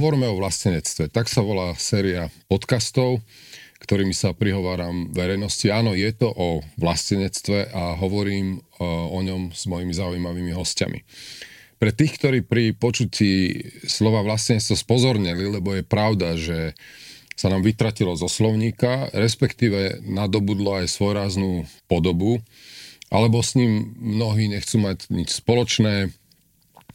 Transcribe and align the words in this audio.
Hovoríme 0.00 0.32
o 0.32 0.40
vlastenectve. 0.40 1.12
Tak 1.12 1.28
sa 1.28 1.44
volá 1.44 1.76
séria 1.76 2.32
podcastov, 2.48 3.20
ktorými 3.84 4.16
sa 4.16 4.32
prihováram 4.32 5.12
verejnosti. 5.12 5.68
Áno, 5.68 5.92
je 5.92 6.08
to 6.16 6.32
o 6.32 6.64
vlastenectve 6.80 7.68
a 7.68 8.00
hovorím 8.00 8.64
o 8.80 9.20
ňom 9.20 9.52
s 9.52 9.68
mojimi 9.68 9.92
zaujímavými 9.92 10.56
hostiami. 10.56 11.04
Pre 11.76 11.92
tých, 11.92 12.16
ktorí 12.16 12.40
pri 12.40 12.72
počutí 12.72 13.60
slova 13.84 14.24
vlastenectvo 14.24 14.72
spozornili, 14.72 15.44
lebo 15.60 15.76
je 15.76 15.84
pravda, 15.84 16.32
že 16.32 16.72
sa 17.36 17.52
nám 17.52 17.60
vytratilo 17.60 18.16
zo 18.16 18.32
slovníka, 18.32 19.12
respektíve 19.12 20.00
nadobudlo 20.00 20.80
aj 20.80 20.96
svojráznú 20.96 21.68
podobu, 21.92 22.40
alebo 23.12 23.44
s 23.44 23.52
ním 23.52 23.92
mnohí 24.00 24.48
nechcú 24.48 24.80
mať 24.80 25.12
nič 25.12 25.44
spoločné, 25.44 26.08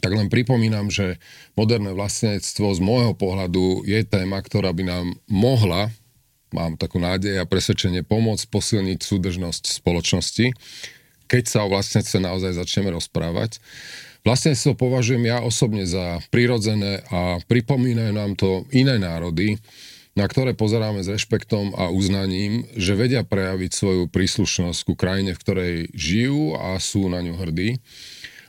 tak 0.06 0.14
len 0.14 0.30
pripomínam, 0.30 0.94
že 0.94 1.18
moderné 1.58 1.90
vlastníctvo 1.90 2.78
z 2.78 2.80
môjho 2.86 3.18
pohľadu 3.18 3.90
je 3.90 4.06
téma, 4.06 4.38
ktorá 4.38 4.70
by 4.70 4.86
nám 4.86 5.18
mohla, 5.26 5.90
mám 6.54 6.78
takú 6.78 7.02
nádej 7.02 7.42
a 7.42 7.50
presvedčenie, 7.50 8.06
pomôcť 8.06 8.46
posilniť 8.54 9.02
súdržnosť 9.02 9.82
spoločnosti, 9.82 10.54
keď 11.26 11.44
sa 11.50 11.66
o 11.66 11.74
vlastníctve 11.74 12.22
naozaj 12.22 12.54
začneme 12.54 12.94
rozprávať. 12.94 13.58
Vlastníctvo 14.22 14.78
považujem 14.78 15.26
ja 15.26 15.42
osobne 15.42 15.90
za 15.90 16.22
prirodzené 16.30 17.02
a 17.10 17.42
pripomínajú 17.50 18.14
nám 18.14 18.38
to 18.38 18.70
iné 18.70 19.02
národy, 19.02 19.58
na 20.14 20.30
ktoré 20.30 20.54
pozeráme 20.54 21.02
s 21.02 21.10
rešpektom 21.10 21.74
a 21.74 21.90
uznaním, 21.90 22.70
že 22.78 22.94
vedia 22.94 23.26
prejaviť 23.26 23.72
svoju 23.74 24.04
príslušnosť 24.14 24.86
ku 24.86 24.94
krajine, 24.94 25.34
v 25.34 25.42
ktorej 25.42 25.76
žijú 25.98 26.54
a 26.62 26.78
sú 26.78 27.10
na 27.10 27.26
ňu 27.26 27.42
hrdí. 27.42 27.82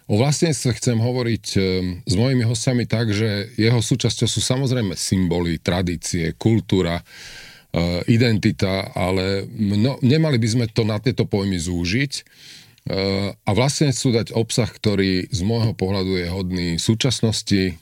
O 0.07 0.15
vlastníctve 0.23 0.71
chcem 0.79 0.99
hovoriť 1.03 1.45
ehm, 1.59 1.63
s 2.07 2.15
mojimi 2.15 2.47
hostiami 2.47 2.87
tak, 2.87 3.11
že 3.11 3.51
jeho 3.59 3.83
súčasťou 3.83 4.29
sú 4.31 4.39
samozrejme 4.39 4.95
symboly, 4.95 5.59
tradície, 5.59 6.31
kultúra, 6.39 7.03
ehm, 7.03 8.07
identita, 8.07 8.95
ale 8.95 9.43
mno, 9.51 9.99
nemali 10.07 10.39
by 10.39 10.49
sme 10.49 10.67
to 10.71 10.87
na 10.87 11.03
tieto 11.03 11.27
pojmy 11.27 11.59
zúžiť. 11.59 12.13
Ehm, 12.87 13.35
a 13.35 13.51
vlastne 13.51 13.91
chcú 13.91 14.15
dať 14.15 14.31
obsah, 14.31 14.71
ktorý 14.71 15.27
z 15.27 15.41
môjho 15.43 15.75
pohľadu 15.75 16.23
je 16.23 16.27
hodný 16.31 16.69
súčasnosti, 16.79 17.75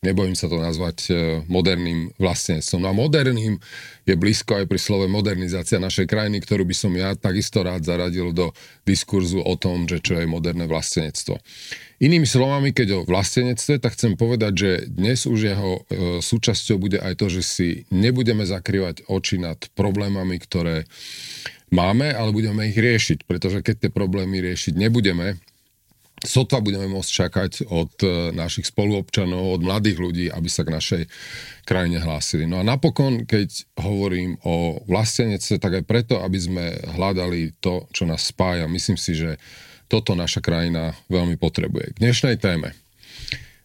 nebojím 0.00 0.32
sa 0.32 0.48
to 0.48 0.56
nazvať 0.56 0.98
e, 1.06 1.10
moderným 1.44 2.16
vlastnenstvom. 2.16 2.80
No 2.80 2.88
a 2.88 2.96
moderným 2.96 3.60
je 4.08 4.14
blízko 4.16 4.56
aj 4.56 4.64
pri 4.64 4.80
slove 4.80 5.04
modernizácia 5.12 5.76
našej 5.76 6.08
krajiny, 6.08 6.40
ktorú 6.40 6.64
by 6.64 6.72
som 6.72 6.92
ja 6.96 7.12
takisto 7.12 7.60
rád 7.60 7.84
zaradil 7.84 8.32
do 8.32 8.56
diskurzu 8.88 9.44
o 9.44 9.54
tom, 9.60 9.84
že 9.84 10.00
čo 10.00 10.16
je 10.16 10.24
moderné 10.24 10.64
vlastenectvo. 10.64 11.36
Inými 12.00 12.24
slovami, 12.24 12.72
keď 12.72 12.88
o 12.96 13.04
vlastenectve, 13.04 13.76
tak 13.76 13.92
chcem 13.92 14.16
povedať, 14.16 14.52
že 14.56 14.70
dnes 14.88 15.28
už 15.28 15.52
jeho 15.52 15.72
e, 15.76 15.80
súčasťou 16.24 16.80
bude 16.80 16.96
aj 16.96 17.20
to, 17.20 17.28
že 17.28 17.42
si 17.44 17.68
nebudeme 17.92 18.48
zakrývať 18.48 19.04
oči 19.04 19.36
nad 19.36 19.60
problémami, 19.76 20.40
ktoré 20.40 20.88
máme, 21.68 22.08
ale 22.08 22.32
budeme 22.32 22.72
ich 22.72 22.78
riešiť, 22.80 23.28
pretože 23.28 23.60
keď 23.60 23.76
tie 23.84 23.90
problémy 23.92 24.40
riešiť 24.40 24.80
nebudeme, 24.80 25.36
sotva 26.20 26.60
budeme 26.60 26.88
môcť 26.88 27.10
čakať 27.10 27.52
od 27.72 27.92
e, 28.04 28.08
našich 28.36 28.68
spoluobčanov, 28.68 29.56
od 29.56 29.62
mladých 29.64 29.98
ľudí, 29.98 30.26
aby 30.28 30.48
sa 30.52 30.64
k 30.64 30.74
našej 30.74 31.02
krajine 31.64 32.00
hlásili. 32.00 32.44
No 32.44 32.60
a 32.60 32.66
napokon, 32.66 33.24
keď 33.24 33.64
hovorím 33.80 34.36
o 34.44 34.80
vlastenectve, 34.84 35.56
tak 35.56 35.72
aj 35.80 35.84
preto, 35.88 36.20
aby 36.20 36.38
sme 36.38 36.64
hľadali 36.98 37.56
to, 37.62 37.88
čo 37.94 38.04
nás 38.04 38.28
spája. 38.28 38.68
Myslím 38.68 39.00
si, 39.00 39.16
že 39.16 39.40
toto 39.90 40.14
naša 40.14 40.44
krajina 40.44 40.94
veľmi 41.10 41.40
potrebuje. 41.40 41.96
K 41.96 42.00
dnešnej 42.02 42.36
téme. 42.38 42.76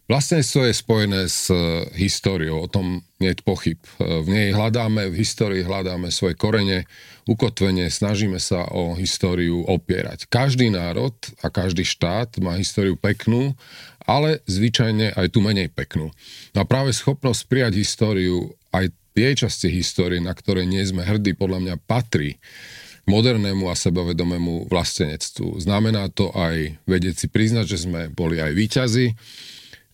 Vlastenectvo 0.05 0.69
je 0.69 0.73
spojené 0.77 1.21
s 1.25 1.49
e, 1.49 1.57
históriou, 1.97 2.61
o 2.61 2.69
tom 2.69 3.01
nie 3.17 3.33
je 3.33 3.41
pochyb. 3.41 3.81
E, 3.97 4.21
v 4.21 4.27
nej 4.29 4.47
hľadáme, 4.53 5.09
v 5.09 5.17
histórii 5.17 5.65
hľadáme 5.65 6.13
svoje 6.13 6.37
korene, 6.37 6.85
ukotvenie, 7.25 7.89
snažíme 7.89 8.37
sa 8.37 8.69
o 8.69 8.93
históriu 8.93 9.65
opierať. 9.65 10.29
Každý 10.29 10.69
národ 10.69 11.17
a 11.41 11.49
každý 11.49 11.81
štát 11.81 12.37
má 12.37 12.53
históriu 12.53 12.93
peknú, 12.93 13.57
ale 14.05 14.45
zvyčajne 14.45 15.17
aj 15.17 15.33
tu 15.33 15.41
menej 15.41 15.73
peknú. 15.73 16.13
No 16.53 16.57
a 16.61 16.69
práve 16.69 16.93
schopnosť 16.93 17.49
prijať 17.49 17.73
históriu, 17.81 18.53
aj 18.69 18.93
tie 19.17 19.33
časti 19.33 19.73
histórie, 19.73 20.21
na 20.21 20.37
ktoré 20.37 20.69
nie 20.69 20.85
sme 20.85 21.01
hrdí, 21.01 21.33
podľa 21.33 21.65
mňa 21.65 21.75
patrí 21.89 22.37
modernému 23.09 23.69
a 23.69 23.77
sebavedomému 23.77 24.69
vlastenectvu. 24.69 25.65
Znamená 25.65 26.13
to 26.13 26.29
aj 26.37 26.77
vedieť 26.85 27.25
si 27.25 27.27
priznať, 27.29 27.65
že 27.73 27.89
sme 27.89 28.13
boli 28.13 28.37
aj 28.37 28.53
výťazi, 28.53 29.07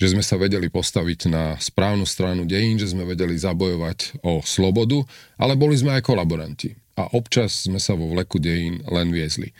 že 0.01 0.17
sme 0.17 0.25
sa 0.25 0.33
vedeli 0.33 0.65
postaviť 0.65 1.29
na 1.29 1.53
správnu 1.61 2.09
stranu 2.09 2.49
dejín, 2.49 2.81
že 2.81 2.89
sme 2.89 3.05
vedeli 3.05 3.37
zabojovať 3.37 4.25
o 4.25 4.41
slobodu, 4.41 5.05
ale 5.37 5.53
boli 5.53 5.77
sme 5.77 5.93
aj 5.93 6.09
kolaboranti. 6.09 6.73
A 6.97 7.05
občas 7.13 7.69
sme 7.69 7.77
sa 7.77 7.93
vo 7.93 8.09
vleku 8.09 8.41
dejín 8.41 8.81
len 8.89 9.13
viezli. 9.13 9.53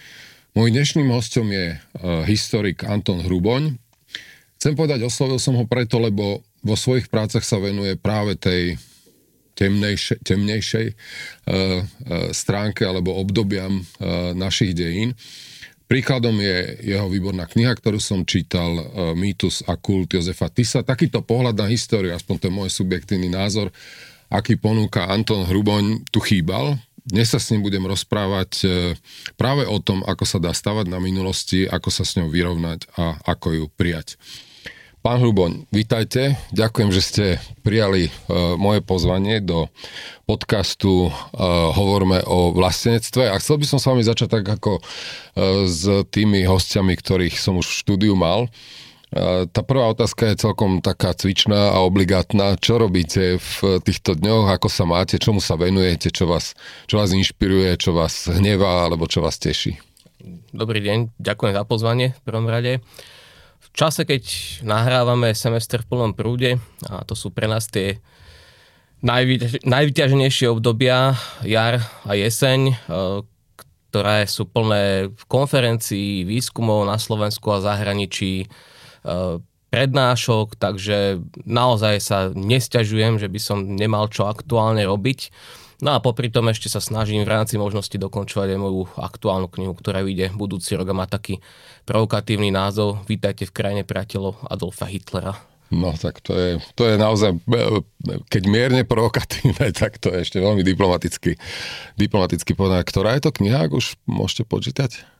Môj 0.57 0.74
dnešným 0.74 1.13
hostom 1.13 1.46
je 1.53 1.78
uh, 1.78 2.25
historik 2.25 2.81
Anton 2.90 3.22
Hruboň. 3.22 3.78
Chcem 4.57 4.74
povedať, 4.74 5.06
oslovil 5.06 5.38
som 5.38 5.53
ho 5.62 5.69
preto, 5.69 6.02
lebo 6.02 6.41
vo 6.66 6.73
svojich 6.73 7.06
prácach 7.06 7.46
sa 7.46 7.62
venuje 7.62 7.94
práve 7.94 8.34
tej 8.34 8.81
temnejšej, 9.53 10.25
temnejšej 10.25 10.88
uh, 10.90 10.97
uh, 10.97 12.34
stránke 12.34 12.81
alebo 12.81 13.13
obdobiam 13.13 13.78
uh, 13.78 14.34
našich 14.34 14.73
dejín. 14.73 15.13
Príkladom 15.91 16.40
je 16.40 16.88
jeho 16.88 17.12
výborná 17.12 17.44
kniha, 17.44 17.75
ktorú 17.75 18.00
som 18.00 18.24
čítal, 18.24 18.79
e, 18.79 18.84
Mýtus 19.12 19.59
a 19.68 19.75
kult 19.75 20.16
Jozefa 20.16 20.47
Tisa. 20.47 20.88
Takýto 20.88 21.19
pohľad 21.19 21.52
na 21.52 21.68
históriu, 21.68 22.16
aspoň 22.16 22.35
to 22.40 22.47
je 22.47 22.57
môj 22.63 22.69
subjektívny 22.72 23.28
názor, 23.28 23.75
aký 24.31 24.56
ponúka 24.56 25.12
Anton 25.12 25.44
Hruboň, 25.44 26.07
tu 26.07 26.24
chýbal. 26.24 26.79
Dnes 27.03 27.28
sa 27.28 27.44
s 27.44 27.52
ním 27.52 27.68
budem 27.68 27.84
rozprávať 27.84 28.52
e, 28.63 28.68
práve 29.35 29.68
o 29.68 29.84
tom, 29.84 30.00
ako 30.07 30.24
sa 30.24 30.40
dá 30.40 30.56
stavať 30.56 30.88
na 30.88 31.03
minulosti, 31.03 31.68
ako 31.68 31.91
sa 31.91 32.08
s 32.08 32.16
ňou 32.16 32.31
vyrovnať 32.31 32.88
a 32.96 33.19
ako 33.28 33.47
ju 33.52 33.66
prijať. 33.75 34.16
Pán 35.02 35.18
Hruboň, 35.18 35.66
vítajte. 35.74 36.38
Ďakujem, 36.54 36.90
že 36.94 37.02
ste 37.02 37.26
prijali 37.66 38.14
uh, 38.14 38.54
moje 38.54 38.86
pozvanie 38.86 39.42
do 39.42 39.66
podcastu 40.30 41.10
uh, 41.10 41.74
Hovorme 41.74 42.22
o 42.30 42.54
vlastenectve 42.54 43.26
a 43.26 43.42
chcel 43.42 43.58
by 43.58 43.66
som 43.66 43.82
s 43.82 43.90
vami 43.90 44.06
začať 44.06 44.30
tak 44.30 44.46
ako 44.46 44.78
uh, 44.78 45.66
s 45.66 46.06
tými 46.14 46.46
hostiami, 46.46 46.94
ktorých 46.94 47.34
som 47.34 47.58
už 47.58 47.66
v 47.66 47.80
štúdiu 47.82 48.14
mal. 48.14 48.46
Tá 49.52 49.60
prvá 49.60 49.92
otázka 49.92 50.32
je 50.32 50.40
celkom 50.40 50.80
taká 50.80 51.12
cvičná 51.12 51.76
a 51.76 51.84
obligátna. 51.84 52.56
Čo 52.56 52.80
robíte 52.80 53.44
v 53.44 53.84
týchto 53.84 54.16
dňoch, 54.16 54.48
ako 54.48 54.72
sa 54.72 54.88
máte, 54.88 55.20
čomu 55.20 55.44
sa 55.44 55.60
venujete, 55.60 56.16
čo 56.16 56.32
vás, 56.32 56.56
čo 56.88 56.96
vás 56.96 57.12
inšpiruje, 57.12 57.76
čo 57.76 57.92
vás 57.92 58.32
hnevá 58.32 58.88
alebo 58.88 59.12
čo 59.12 59.20
vás 59.20 59.36
teší? 59.36 59.84
Dobrý 60.56 60.80
deň, 60.80 61.12
ďakujem 61.20 61.54
za 61.58 61.68
pozvanie 61.68 62.16
v 62.16 62.20
prvom 62.24 62.48
rade. 62.48 62.80
Uh, 62.80 63.21
čase, 63.72 64.04
keď 64.04 64.24
nahrávame 64.66 65.32
semester 65.38 65.82
v 65.82 65.90
plnom 65.90 66.12
prúde, 66.18 66.58
a 66.90 67.06
to 67.06 67.14
sú 67.14 67.30
pre 67.32 67.46
nás 67.46 67.70
tie 67.70 68.02
najvyťaženejšie 69.02 70.48
obdobia, 70.50 71.18
jar 71.42 71.82
a 72.06 72.14
jeseň, 72.14 72.60
e, 72.70 72.76
ktoré 73.90 74.30
sú 74.30 74.46
plné 74.46 75.10
konferencií, 75.26 76.24
výskumov 76.24 76.86
na 76.86 77.02
Slovensku 77.02 77.50
a 77.50 77.66
zahraničí, 77.66 78.46
e, 78.46 78.47
prednášok, 79.72 80.59
takže 80.59 81.24
naozaj 81.47 81.96
sa 82.03 82.18
nesťažujem, 82.35 83.18
že 83.18 83.32
by 83.32 83.40
som 83.40 83.58
nemal 83.64 84.12
čo 84.12 84.28
aktuálne 84.28 84.84
robiť. 84.84 85.32
No 85.82 85.98
a 85.98 86.00
popri 86.00 86.30
tom 86.30 86.46
ešte 86.54 86.70
sa 86.70 86.78
snažím 86.78 87.26
v 87.26 87.34
rámci 87.34 87.58
možnosti 87.58 87.98
dokončovať 87.98 88.54
aj 88.54 88.60
moju 88.62 88.86
aktuálnu 89.02 89.50
knihu, 89.50 89.74
ktorá 89.74 90.06
vyjde 90.06 90.30
budúci 90.38 90.78
rok 90.78 90.94
a 90.94 90.96
má 90.96 91.10
taký 91.10 91.42
provokatívny 91.90 92.54
názov 92.54 93.02
Vítajte 93.10 93.50
v 93.50 93.56
krajine 93.58 93.82
priateľov 93.82 94.46
Adolfa 94.46 94.86
Hitlera. 94.86 95.34
No 95.74 95.96
tak 95.98 96.22
to 96.22 96.38
je, 96.38 96.50
to 96.78 96.86
je 96.86 97.02
naozaj, 97.02 97.34
keď 98.30 98.44
mierne 98.46 98.84
provokatívne, 98.86 99.74
tak 99.82 99.98
to 99.98 100.14
je 100.14 100.22
ešte 100.22 100.38
veľmi 100.38 100.62
diplomaticky, 100.62 101.40
diplomaticky 101.98 102.54
povedané. 102.54 102.86
Ktorá 102.86 103.18
je 103.18 103.26
to 103.26 103.32
kniha, 103.34 103.66
ak 103.66 103.74
už 103.74 103.98
môžete 104.06 104.46
počítať? 104.46 105.10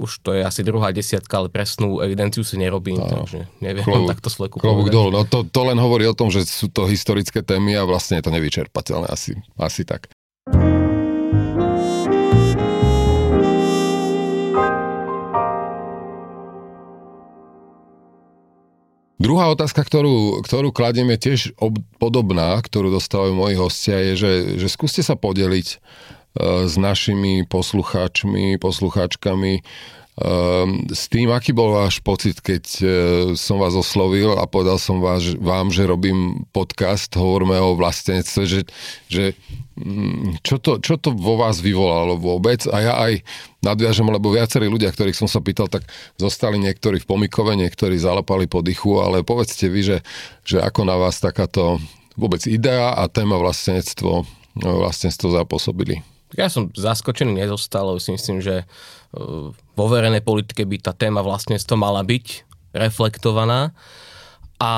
Už 0.00 0.10
to 0.24 0.32
je 0.32 0.40
asi 0.40 0.64
druhá 0.64 0.90
desiatka, 0.94 1.40
ale 1.40 1.52
presnú 1.52 2.00
evidenciu 2.00 2.40
si 2.40 2.56
nerobím, 2.56 2.96
no, 2.96 3.06
takže 3.06 3.46
neviem 3.60 3.84
klobúk, 3.84 4.16
takto 4.16 4.28
sleku 4.32 4.56
Klobúk 4.56 4.88
dolu. 4.88 5.12
No 5.12 5.28
to, 5.28 5.44
to 5.44 5.60
len 5.66 5.76
hovorí 5.76 6.08
o 6.08 6.16
tom, 6.16 6.32
že 6.32 6.48
sú 6.48 6.72
to 6.72 6.88
historické 6.88 7.44
témy 7.44 7.76
a 7.76 7.84
vlastne 7.84 8.18
je 8.18 8.24
to 8.24 8.34
nevyčerpateľné, 8.34 9.06
asi, 9.12 9.36
asi 9.60 9.84
tak. 9.84 10.08
Druhá 19.20 19.52
otázka, 19.52 19.84
ktorú, 19.84 20.40
ktorú 20.40 20.72
kladiem, 20.72 21.12
je 21.12 21.18
tiež 21.28 21.40
ob, 21.60 21.76
podobná, 22.00 22.56
ktorú 22.56 22.88
dostávajú 22.88 23.36
moji 23.36 23.54
hostia, 23.60 24.00
je, 24.00 24.12
že, 24.16 24.32
že 24.56 24.68
skúste 24.72 25.04
sa 25.04 25.12
podeliť 25.12 25.76
s 26.38 26.74
našimi 26.78 27.42
poslucháčmi, 27.48 28.58
poslucháčkami, 28.62 29.54
e, 29.58 29.62
Um, 30.20 30.84
s 30.92 31.08
tým, 31.08 31.32
aký 31.32 31.56
bol 31.56 31.72
váš 31.72 31.96
pocit, 32.04 32.44
keď 32.44 32.64
uh, 32.82 32.88
som 33.40 33.56
vás 33.56 33.72
oslovil 33.72 34.36
a 34.36 34.44
povedal 34.44 34.76
som 34.76 35.00
vás, 35.00 35.32
vám, 35.40 35.72
že 35.72 35.88
robím 35.88 36.44
podcast, 36.52 37.08
hovoríme 37.16 37.56
o 37.56 37.72
vlastenectve, 37.72 38.42
že, 38.44 38.60
že 39.08 39.24
um, 39.80 40.36
čo, 40.44 40.60
to, 40.60 40.76
čo 40.76 41.00
to 41.00 41.16
vo 41.16 41.40
vás 41.40 41.64
vyvolalo 41.64 42.20
vôbec? 42.20 42.60
A 42.68 42.76
ja 42.84 42.94
aj 43.00 43.24
nadviažem, 43.64 44.04
lebo 44.12 44.28
viacerí 44.28 44.68
ľudia, 44.68 44.92
ktorých 44.92 45.16
som 45.16 45.24
sa 45.24 45.40
pýtal, 45.40 45.72
tak 45.72 45.88
zostali 46.20 46.60
niektorí 46.60 47.00
v 47.00 47.08
pomikove, 47.08 47.56
niektorí 47.56 47.96
zalepali 47.96 48.44
po 48.44 48.60
dychu, 48.60 49.00
ale 49.00 49.24
povedzte 49.24 49.72
vy, 49.72 49.80
že, 49.80 49.98
že 50.44 50.60
ako 50.60 50.84
na 50.84 51.00
vás 51.00 51.16
takáto 51.16 51.80
vôbec 52.12 52.44
idea 52.44 52.92
a 52.92 53.08
téma 53.08 53.40
vlastenectvo, 53.40 54.28
vlastenectvo 54.52 55.32
zapôsobili. 55.32 56.04
Ja 56.38 56.46
som 56.46 56.70
zaskočený 56.70 57.34
nezostal, 57.34 57.90
si 57.98 58.14
myslím, 58.14 58.38
že 58.38 58.62
e, 58.62 58.64
vo 59.74 59.86
verejnej 59.90 60.22
politike 60.22 60.62
by 60.62 60.76
tá 60.78 60.92
téma 60.94 61.26
vlastníctva 61.26 61.74
mala 61.74 62.06
byť 62.06 62.46
reflektovaná. 62.74 63.74
A 64.62 64.72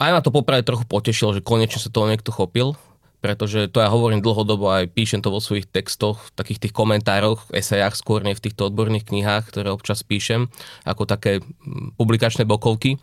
aj 0.00 0.10
ma 0.10 0.20
to 0.24 0.32
poprave 0.32 0.64
trochu 0.64 0.88
potešilo, 0.88 1.36
že 1.36 1.44
konečne 1.44 1.80
sa 1.80 1.92
toho 1.92 2.08
niekto 2.08 2.32
chopil, 2.32 2.78
pretože 3.24 3.72
to 3.72 3.80
ja 3.80 3.88
hovorím 3.88 4.20
dlhodobo, 4.20 4.68
aj 4.68 4.92
píšem 4.92 5.24
to 5.24 5.32
vo 5.32 5.40
svojich 5.40 5.64
textoch, 5.64 6.20
v 6.20 6.30
takých 6.36 6.68
tých 6.68 6.74
komentároch, 6.76 7.48
esejách, 7.56 7.96
skôr 7.96 8.20
nie 8.20 8.36
v 8.36 8.44
týchto 8.44 8.68
odborných 8.68 9.08
knihách, 9.08 9.48
ktoré 9.48 9.72
občas 9.72 10.04
píšem, 10.04 10.52
ako 10.84 11.08
také 11.08 11.40
publikačné 11.96 12.44
bokovky, 12.44 13.00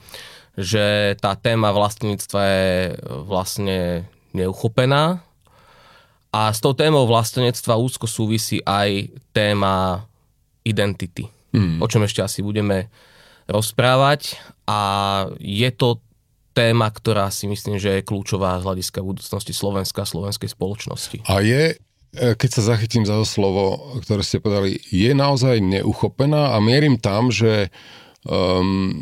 že 0.53 1.18
tá 1.18 1.33
téma 1.33 1.73
vlastníctva 1.73 2.41
je 2.45 2.73
vlastne 3.25 4.06
neuchopená, 4.38 5.25
a 6.31 6.56
s 6.56 6.63
tou 6.63 6.72
témou 6.72 7.04
vlastenectva 7.04 7.75
úzko 7.75 8.07
súvisí 8.07 8.63
aj 8.63 9.12
téma 9.36 10.07
identity, 10.63 11.28
mm. 11.51 11.83
o 11.83 11.88
čom 11.92 12.07
ešte 12.07 12.24
asi 12.24 12.39
budeme 12.39 12.88
rozprávať. 13.51 14.39
A 14.63 14.80
je 15.44 15.68
to 15.75 16.00
téma, 16.56 16.88
ktorá 16.88 17.28
si 17.31 17.51
myslím, 17.51 17.75
že 17.75 18.00
je 18.00 18.07
kľúčová 18.07 18.60
z 18.60 18.66
hľadiska 18.68 19.00
budúcnosti 19.04 19.51
Slovenska 19.51 20.04
a 20.04 20.10
slovenskej 20.10 20.56
spoločnosti. 20.56 21.18
A 21.28 21.44
je, 21.44 21.75
e, 22.16 22.36
keď 22.36 22.50
sa 22.60 22.75
zachytím 22.75 23.04
za 23.04 23.19
to 23.19 23.28
slovo, 23.28 23.95
ktoré 24.00 24.24
ste 24.24 24.39
povedali, 24.39 24.80
je 24.88 25.12
naozaj 25.12 25.60
neuchopená 25.60 26.56
a 26.56 26.57
mierim 26.63 26.95
tam, 26.95 27.28
že 27.28 27.72
um, 28.24 28.95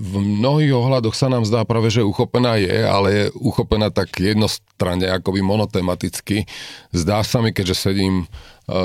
v 0.00 0.14
mnohých 0.18 0.72
ohľadoch 0.72 1.12
sa 1.12 1.28
nám 1.28 1.44
zdá 1.44 1.68
práve, 1.68 1.92
že 1.92 2.00
uchopená 2.00 2.56
je, 2.56 2.80
ale 2.80 3.08
je 3.12 3.24
uchopená 3.36 3.92
tak 3.92 4.16
jednostranne, 4.16 5.04
akoby 5.12 5.44
monotematicky. 5.44 6.48
Zdá 6.96 7.20
sa 7.20 7.44
mi, 7.44 7.52
keďže 7.52 7.92
sedím 7.92 8.24
e, 8.24 8.26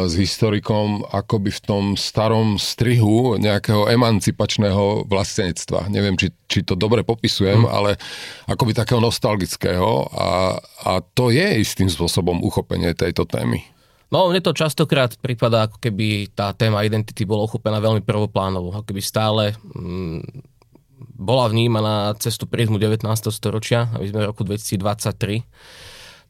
s 0.03 0.13
historikom 0.19 1.07
akoby 1.07 1.55
v 1.55 1.61
tom 1.63 1.83
starom 1.95 2.59
strihu 2.59 3.39
nejakého 3.39 3.87
emancipačného 3.87 5.07
vlastenectva. 5.07 5.87
Neviem, 5.87 6.19
či, 6.19 6.27
či 6.45 6.67
to 6.67 6.75
dobre 6.75 7.07
popisujem, 7.07 7.63
hmm. 7.63 7.71
ale 7.71 7.95
akoby 8.51 8.75
takého 8.75 8.99
nostalgického 8.99 10.11
a, 10.11 10.59
a 10.59 10.91
to 11.15 11.31
je 11.31 11.63
istým 11.63 11.87
spôsobom 11.87 12.43
uchopenie 12.43 12.91
tejto 12.91 13.23
témy. 13.23 13.63
No, 14.07 14.31
mne 14.31 14.39
to 14.39 14.55
častokrát 14.55 15.15
prípada, 15.19 15.67
ako 15.67 15.83
keby 15.83 16.31
tá 16.31 16.55
téma 16.55 16.83
identity 16.83 17.27
bola 17.27 17.43
uchopená 17.43 17.79
veľmi 17.79 18.03
prvoplánovo, 18.03 18.71
ako 18.71 18.85
keby 18.87 19.01
stále 19.03 19.51
mm, 19.75 20.23
bola 20.97 21.49
vnímaná 21.49 22.13
cez 22.17 22.37
tú 22.37 22.49
prízmu 22.49 22.81
19. 22.81 23.05
storočia, 23.29 23.89
aby 23.93 24.09
sme 24.09 24.25
v 24.25 24.29
roku 24.29 24.41
2023. 24.41 25.45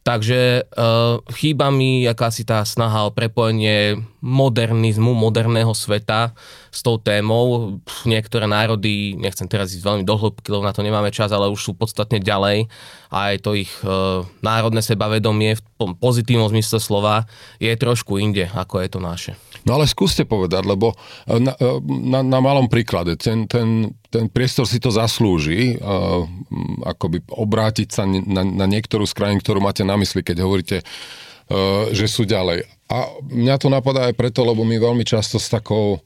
Takže 0.08 0.64
uh, 0.64 1.20
chýba 1.36 1.68
mi 1.68 2.08
akási 2.08 2.48
tá 2.48 2.64
snaha 2.64 3.04
o 3.04 3.12
prepojenie 3.12 4.00
modernizmu, 4.24 5.12
moderného 5.12 5.76
sveta 5.76 6.32
s 6.72 6.80
tou 6.80 6.96
témou. 6.96 7.76
Niektoré 8.08 8.48
národy, 8.48 9.20
nechcem 9.20 9.52
teraz 9.52 9.76
ísť 9.76 9.84
veľmi 9.84 10.04
do 10.08 10.16
lebo 10.16 10.64
na 10.64 10.72
to 10.72 10.80
nemáme 10.80 11.12
čas, 11.12 11.36
ale 11.36 11.52
už 11.52 11.60
sú 11.60 11.72
podstatne 11.76 12.24
ďalej. 12.24 12.72
A 13.12 13.36
aj 13.36 13.44
to 13.44 13.52
ich 13.60 13.72
uh, 13.84 14.24
národné 14.40 14.80
sebavedomie 14.80 15.60
v 15.60 15.62
pozitívnom 16.00 16.48
zmysle 16.56 16.80
slova 16.80 17.28
je 17.60 17.76
trošku 17.76 18.16
inde, 18.16 18.48
ako 18.56 18.80
je 18.80 18.88
to 18.88 19.00
naše. 19.04 19.32
No 19.68 19.76
ale 19.76 19.92
skúste 19.92 20.24
povedať, 20.24 20.64
lebo 20.64 20.96
e, 21.28 21.44
na, 21.44 21.52
na, 21.84 22.20
na 22.24 22.40
malom 22.40 22.72
príklade, 22.72 23.20
ten, 23.20 23.52
ten, 23.52 23.92
ten 24.08 24.32
priestor 24.32 24.66
si 24.68 24.80
to 24.80 24.92
zaslúži, 24.94 25.78
uh, 25.78 26.24
akoby 26.88 27.24
obrátiť 27.28 27.88
sa 27.92 28.04
na, 28.08 28.44
na 28.44 28.66
niektorú 28.66 29.04
z 29.04 29.14
krajín, 29.16 29.40
ktorú 29.40 29.60
máte 29.60 29.84
na 29.84 30.00
mysli, 30.00 30.24
keď 30.24 30.38
hovoríte, 30.44 30.78
uh, 30.82 31.92
že 31.92 32.08
sú 32.08 32.24
ďalej. 32.24 32.68
A 32.88 33.12
mňa 33.28 33.56
to 33.60 33.68
napadá 33.68 34.08
aj 34.08 34.16
preto, 34.16 34.48
lebo 34.48 34.64
my 34.64 34.80
veľmi 34.80 35.04
často 35.04 35.36
s 35.38 35.52
takou 35.52 36.00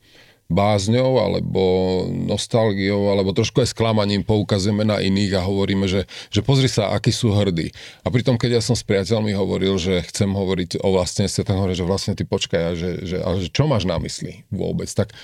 bázňou 0.51 1.18
alebo 1.18 1.63
nostalgiou 2.12 3.15
alebo 3.15 3.31
trošku 3.31 3.63
aj 3.63 3.71
sklamaním 3.71 4.21
poukazujeme 4.27 4.83
na 4.83 5.00
iných 5.00 5.39
a 5.39 5.47
hovoríme, 5.47 5.88
že, 5.88 6.04
že 6.27 6.44
pozri 6.44 6.68
sa, 6.68 6.92
akí 6.92 7.09
sú 7.09 7.31
hrdí. 7.31 7.71
A 8.04 8.12
pritom, 8.12 8.36
keď 8.36 8.59
ja 8.59 8.62
som 8.62 8.75
s 8.75 8.83
priateľmi 8.83 9.31
hovoril, 9.31 9.80
že 9.80 10.04
chcem 10.12 10.27
hovoriť 10.27 10.83
o 10.83 10.92
vlastnenstve, 10.92 11.47
tak 11.47 11.56
hovorím, 11.56 11.80
že 11.80 11.88
vlastne 11.88 12.13
ty 12.13 12.27
počkaj, 12.27 12.75
že, 12.75 12.89
že, 13.07 13.18
že 13.24 13.47
čo 13.50 13.65
máš 13.65 13.88
na 13.88 13.95
mysli 14.04 14.44
vôbec? 14.51 14.92
Tak, 14.92 15.15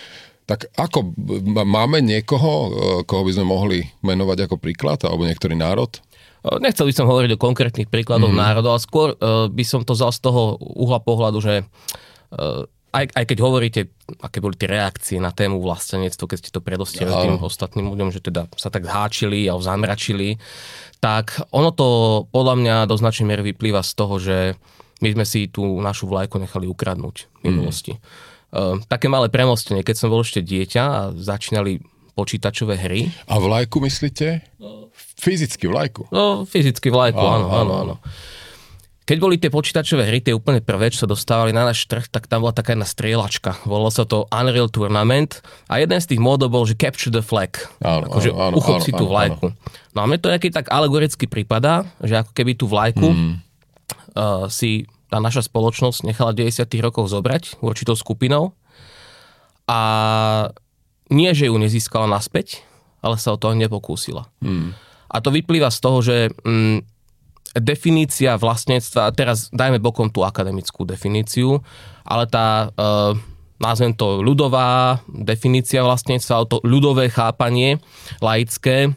tak 0.47 0.71
ako, 0.79 1.11
máme 1.67 1.99
niekoho, 1.99 2.71
koho 3.03 3.23
by 3.27 3.31
sme 3.35 3.45
mohli 3.45 3.79
menovať 3.99 4.47
ako 4.47 4.55
príklad, 4.55 5.03
alebo 5.03 5.27
niektorý 5.27 5.59
národ? 5.59 5.99
Nechcel 6.63 6.87
by 6.87 6.93
som 6.95 7.11
hovoriť 7.11 7.35
o 7.35 7.41
konkrétnych 7.41 7.91
príkladov 7.91 8.31
mm-hmm. 8.31 8.47
národov, 8.47 8.79
ale 8.79 8.81
skôr 8.81 9.07
uh, 9.19 9.51
by 9.51 9.63
som 9.67 9.83
to 9.83 9.91
vzal 9.91 10.15
z 10.15 10.23
toho 10.23 10.55
uhla 10.55 11.03
pohľadu, 11.03 11.43
že 11.43 11.67
uh, 11.67 12.63
aj, 12.95 13.05
aj 13.11 13.25
keď 13.27 13.37
hovoríte, 13.43 13.81
aké 14.23 14.39
boli 14.39 14.55
tie 14.55 14.71
reakcie 14.71 15.17
na 15.19 15.35
tému 15.35 15.59
vlastenectvo, 15.59 16.23
keď 16.31 16.37
ste 16.39 16.55
to 16.55 16.63
predostieli 16.63 17.11
ja. 17.11 17.27
tým 17.27 17.35
ostatným 17.43 17.91
ľuďom, 17.91 18.09
že 18.15 18.23
teda 18.23 18.47
sa 18.55 18.71
tak 18.71 18.87
zháčili 18.87 19.51
a 19.51 19.59
zamračili, 19.59 20.39
tak 21.03 21.35
ono 21.51 21.75
to 21.75 21.87
podľa 22.31 22.55
mňa 22.55 22.75
do 22.87 22.95
značnej 22.95 23.27
miery 23.27 23.43
vyplýva 23.51 23.83
z 23.83 23.91
toho, 23.91 24.15
že 24.17 24.37
my 25.03 25.13
sme 25.13 25.25
si 25.27 25.51
tú 25.51 25.61
našu 25.83 26.09
vlajku 26.09 26.41
nechali 26.41 26.65
ukradnúť 26.65 27.15
v 27.27 27.51
minulosti. 27.51 27.99
Mm. 27.99 28.01
Uh, 28.47 28.79
také 28.87 29.11
malé 29.11 29.27
premostenie, 29.27 29.83
keď 29.83 29.95
som 29.99 30.07
bol 30.07 30.23
ešte 30.23 30.39
dieťa 30.39 30.83
a 30.83 30.99
začínali 31.11 31.83
počítačové 32.17 32.79
hry. 32.79 33.13
A 33.29 33.37
vlajku 33.37 33.77
myslíte? 33.83 34.41
Fyzicky 35.21 35.69
vlajku? 35.69 36.09
No, 36.09 36.47
fyzicky 36.49 36.89
vlajku, 36.89 37.21
áno, 37.21 37.47
áno, 37.51 37.53
áno. 37.53 37.73
áno. 37.77 37.95
Keď 39.07 39.17
boli 39.23 39.39
tie 39.39 39.47
počítačové 39.47 40.03
hry, 40.03 40.19
tie 40.19 40.35
úplne 40.35 40.59
prvé, 40.59 40.91
čo 40.91 41.07
sa 41.07 41.07
dostávali 41.07 41.55
na 41.55 41.63
náš 41.63 41.87
trh, 41.87 42.11
tak 42.11 42.27
tam 42.27 42.43
bola 42.43 42.51
taká 42.51 42.75
jedna 42.75 42.83
strieľačka. 42.83 43.63
Volalo 43.63 43.87
sa 43.87 44.03
to 44.03 44.27
Unreal 44.27 44.67
Tournament 44.67 45.39
a 45.71 45.79
jeden 45.79 45.95
z 45.95 46.11
tých 46.11 46.19
módov 46.19 46.51
bol, 46.51 46.67
že 46.67 46.75
Capture 46.75 47.15
the 47.15 47.23
Flag. 47.23 47.55
Áno, 47.79 48.11
akože 48.11 48.35
áno, 48.35 48.59
uchop 48.59 48.83
áno, 48.83 48.83
si 48.83 48.91
tú 48.91 49.07
vlajku. 49.07 49.47
Áno. 49.47 49.95
No 49.95 49.99
a 50.03 50.05
mne 50.11 50.19
to 50.19 50.27
nejaký 50.27 50.51
tak 50.51 50.67
alegoricky 50.67 51.23
pripadá, 51.23 51.87
že 52.03 52.19
ako 52.19 52.35
keby 52.35 52.59
tú 52.59 52.67
vlajku 52.67 53.07
mm. 53.07 53.33
uh, 54.19 54.51
si 54.51 54.83
tá 55.07 55.23
naša 55.23 55.47
spoločnosť 55.47 56.03
nechala 56.03 56.35
v 56.35 56.47
90 56.47 56.67
rokoch 56.83 57.07
zobrať 57.07 57.63
určitou 57.63 57.95
skupinou 57.95 58.55
a 59.67 59.79
nie, 61.07 61.31
že 61.31 61.47
ju 61.47 61.55
nezískala 61.55 62.07
naspäť, 62.07 62.63
ale 62.99 63.15
sa 63.15 63.35
o 63.35 63.39
to 63.39 63.55
nepokúsila. 63.55 64.27
Mm. 64.43 64.75
A 65.07 65.15
to 65.23 65.31
vyplýva 65.31 65.71
z 65.71 65.79
toho, 65.79 65.97
že 66.03 66.17
mm, 66.43 66.83
definícia 67.55 68.35
vlastníctva, 68.35 69.15
teraz 69.15 69.47
dajme 69.55 69.79
bokom 69.79 70.11
tú 70.11 70.27
akademickú 70.27 70.83
definíciu, 70.83 71.63
ale 72.03 72.27
tá, 72.27 72.69
e, 72.75 73.15
nazvem 73.63 73.95
to 73.95 74.19
ľudová 74.19 74.99
definícia 75.07 75.79
vlastníctva, 75.83 76.47
to 76.47 76.59
ľudové 76.67 77.07
chápanie, 77.07 77.79
laické, 78.19 78.91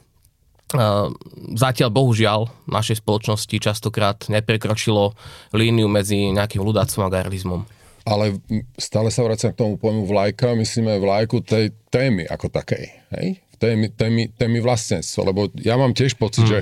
zatiaľ 1.59 1.91
bohužiaľ 1.91 2.41
v 2.67 2.71
našej 2.71 3.03
spoločnosti 3.03 3.57
častokrát 3.59 4.19
neprekročilo 4.31 5.19
líniu 5.51 5.91
medzi 5.91 6.31
nejakým 6.31 6.63
ľudáctvom 6.63 7.07
a 7.07 7.11
garlizmom. 7.11 7.63
Ale 8.07 8.41
stále 8.81 9.13
sa 9.13 9.27
vracam 9.27 9.53
k 9.53 9.61
tomu 9.61 9.75
pojmu 9.77 10.09
vlajka, 10.09 10.57
myslíme 10.57 11.03
vlajku 11.03 11.45
tej 11.45 11.75
témy 11.93 12.25
ako 12.31 12.49
takej. 12.49 12.85
Hej? 13.13 13.27
témy, 13.61 13.93
témy, 13.93 14.23
témy 14.41 14.59
vlastníctva, 14.65 15.21
lebo 15.29 15.53
ja 15.61 15.77
mám 15.77 15.93
tiež 15.93 16.17
pocit, 16.17 16.49
hmm. 16.49 16.51
že 16.51 16.59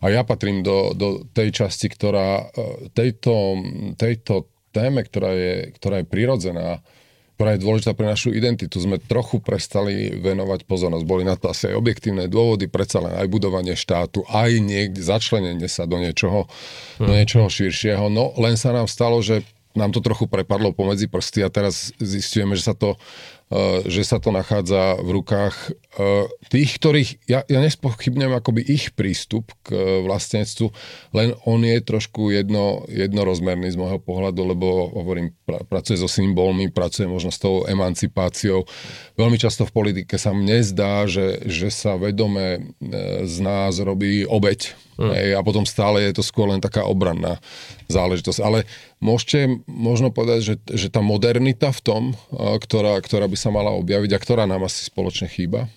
a 0.00 0.06
ja 0.08 0.24
patrím 0.24 0.64
do, 0.64 0.96
do 0.96 1.28
tej 1.36 1.52
časti, 1.52 1.92
ktorá 1.92 2.48
e, 2.48 2.88
tejto, 2.96 3.60
tejto 4.00 4.48
téme, 4.72 5.04
ktorá 5.04 5.36
je, 5.36 5.54
ktorá 5.76 6.00
je 6.00 6.06
prirodzená, 6.08 6.80
ktorá 7.38 7.54
je 7.54 7.62
dôležitá 7.62 7.94
pre 7.94 8.10
našu 8.10 8.34
identitu, 8.34 8.82
sme 8.82 8.98
trochu 8.98 9.38
prestali 9.38 10.10
venovať 10.10 10.66
pozornosť. 10.66 11.06
Boli 11.06 11.22
na 11.22 11.38
to 11.38 11.54
asi 11.54 11.70
aj 11.70 11.78
objektívne 11.78 12.26
dôvody, 12.26 12.66
predsa 12.66 12.98
len 12.98 13.14
aj 13.14 13.30
budovanie 13.30 13.78
štátu, 13.78 14.26
aj 14.26 14.58
niekde 14.58 14.98
začlenenie 14.98 15.70
sa 15.70 15.86
do 15.86 16.02
niečoho, 16.02 16.50
hmm. 16.98 17.06
do 17.06 17.12
niečoho 17.14 17.46
širšieho. 17.46 18.10
No 18.10 18.34
len 18.42 18.58
sa 18.58 18.74
nám 18.74 18.90
stalo, 18.90 19.22
že 19.22 19.46
nám 19.78 19.94
to 19.94 20.02
trochu 20.02 20.26
prepadlo 20.26 20.74
pomedzi 20.74 21.06
prsty 21.06 21.46
a 21.46 21.48
teraz 21.54 21.94
zistujeme, 22.02 22.58
že 22.58 22.66
sa 22.66 22.74
to 22.74 22.98
že 23.88 24.04
sa 24.04 24.20
to 24.20 24.28
nachádza 24.28 25.00
v 25.00 25.08
rukách 25.20 25.72
tých, 26.52 26.70
ktorých, 26.76 27.10
ja, 27.24 27.40
ja 27.48 27.58
nespochybňujem 27.64 28.34
akoby 28.36 28.60
ich 28.60 28.92
prístup 28.92 29.48
k 29.64 30.04
vlastníctvu, 30.04 30.68
len 31.16 31.32
on 31.48 31.64
je 31.64 31.80
trošku 31.80 32.28
jedno, 32.28 32.84
jednorozmerný 32.92 33.72
z 33.72 33.80
môjho 33.80 33.98
pohľadu, 33.98 34.52
lebo 34.52 34.92
hovorím, 34.92 35.32
pra, 35.48 35.64
pracuje 35.64 35.96
so 35.96 36.06
symbolmi, 36.06 36.68
pracuje 36.68 37.08
možno 37.08 37.32
s 37.32 37.40
tou 37.40 37.64
emancipáciou. 37.64 38.68
Veľmi 39.16 39.40
často 39.40 39.64
v 39.64 39.74
politike 39.74 40.20
sa 40.20 40.36
mne 40.36 40.60
zdá, 40.60 41.08
že, 41.08 41.40
že 41.48 41.72
sa 41.72 41.96
vedome 41.96 42.76
z 43.24 43.36
nás 43.40 43.80
robí 43.80 44.28
obeď 44.28 44.87
Mm. 44.98 45.14
Hej, 45.14 45.28
a 45.38 45.40
potom 45.46 45.62
stále 45.62 46.10
je 46.10 46.18
to 46.18 46.26
skôr 46.26 46.50
len 46.50 46.58
taká 46.58 46.82
obranná 46.82 47.38
záležitosť. 47.86 48.42
Ale 48.42 48.66
môžete 48.98 49.62
možno 49.70 50.10
povedať, 50.10 50.40
že, 50.42 50.54
že 50.74 50.88
tá 50.90 50.98
modernita 50.98 51.70
v 51.70 51.80
tom, 51.80 52.02
ktorá, 52.34 52.98
ktorá 52.98 53.30
by 53.30 53.38
sa 53.38 53.54
mala 53.54 53.70
objaviť 53.78 54.10
a 54.10 54.18
ktorá 54.18 54.44
nám 54.50 54.66
asi 54.66 54.90
spoločne 54.90 55.30
chýba? 55.30 55.70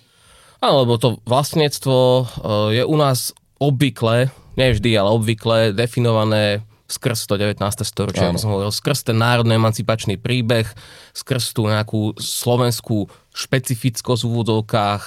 Áno, 0.58 0.82
lebo 0.82 0.98
to 0.98 1.22
vlastníctvo 1.22 2.26
je 2.74 2.82
u 2.82 2.96
nás 2.98 3.30
obvykle, 3.62 4.30
nie 4.58 4.74
vždy, 4.74 4.90
ale 4.98 5.14
obvykle 5.14 5.70
definované 5.70 6.66
skrz 6.92 7.24
to 7.24 7.40
19. 7.40 7.56
storočie, 7.88 8.28
ako 8.28 8.38
som 8.42 8.52
hovoril, 8.52 8.68
skrz 8.68 9.08
ten 9.08 9.16
národný 9.16 9.56
emancipačný 9.56 10.20
príbeh, 10.20 10.68
skrz 11.16 11.56
tú 11.56 11.64
nejakú 11.64 12.20
slovenskú 12.20 13.08
špecifickosť 13.32 14.22
v 14.22 14.28
úvodzovkách, 14.28 15.02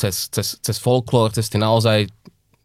cez, 0.00 0.32
cez, 0.32 0.56
cez 0.56 0.76
folklór, 0.80 1.36
cez 1.36 1.52
tie 1.52 1.60
naozaj 1.60 2.08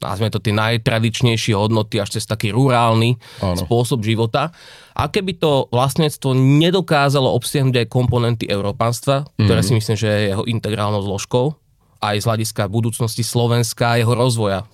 nazvime 0.02 0.34
to 0.34 0.42
tie 0.42 0.52
najtradičnejšie 0.52 1.54
hodnoty 1.54 2.02
až 2.02 2.18
cez 2.18 2.26
taký 2.26 2.50
rurálny 2.50 3.22
ano. 3.40 3.62
spôsob 3.62 4.02
života. 4.02 4.50
A 4.98 5.08
keby 5.08 5.38
to 5.38 5.70
vlastníctvo 5.72 6.34
nedokázalo 6.36 7.30
obsiahnuť 7.38 7.86
aj 7.86 7.88
komponenty 7.88 8.46
európanstva, 8.50 9.24
mm-hmm. 9.24 9.46
ktoré 9.46 9.62
si 9.62 9.74
myslím, 9.78 9.96
že 9.96 10.10
je 10.10 10.30
jeho 10.34 10.44
integrálnou 10.50 11.06
zložkou, 11.06 11.56
aj 12.02 12.18
z 12.18 12.28
hľadiska 12.28 12.66
budúcnosti 12.66 13.22
Slovenska 13.22 13.94
a 13.94 14.00
jeho 14.02 14.18
rozvoja, 14.18 14.66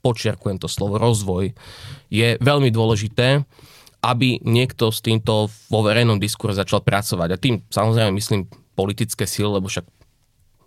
počiarkujem 0.00 0.56
to 0.56 0.66
slovo 0.66 0.96
rozvoj, 0.96 1.52
je 2.08 2.28
veľmi 2.40 2.72
dôležité, 2.72 3.44
aby 4.00 4.40
niekto 4.40 4.88
s 4.88 5.04
týmto 5.04 5.52
vo 5.68 5.80
verejnom 5.84 6.16
diskurze 6.16 6.56
začal 6.56 6.80
pracovať. 6.80 7.28
A 7.36 7.40
tým 7.40 7.60
samozrejme 7.68 8.16
myslím 8.16 8.48
politické 8.72 9.28
síly, 9.28 9.60
lebo 9.60 9.68
však 9.68 9.84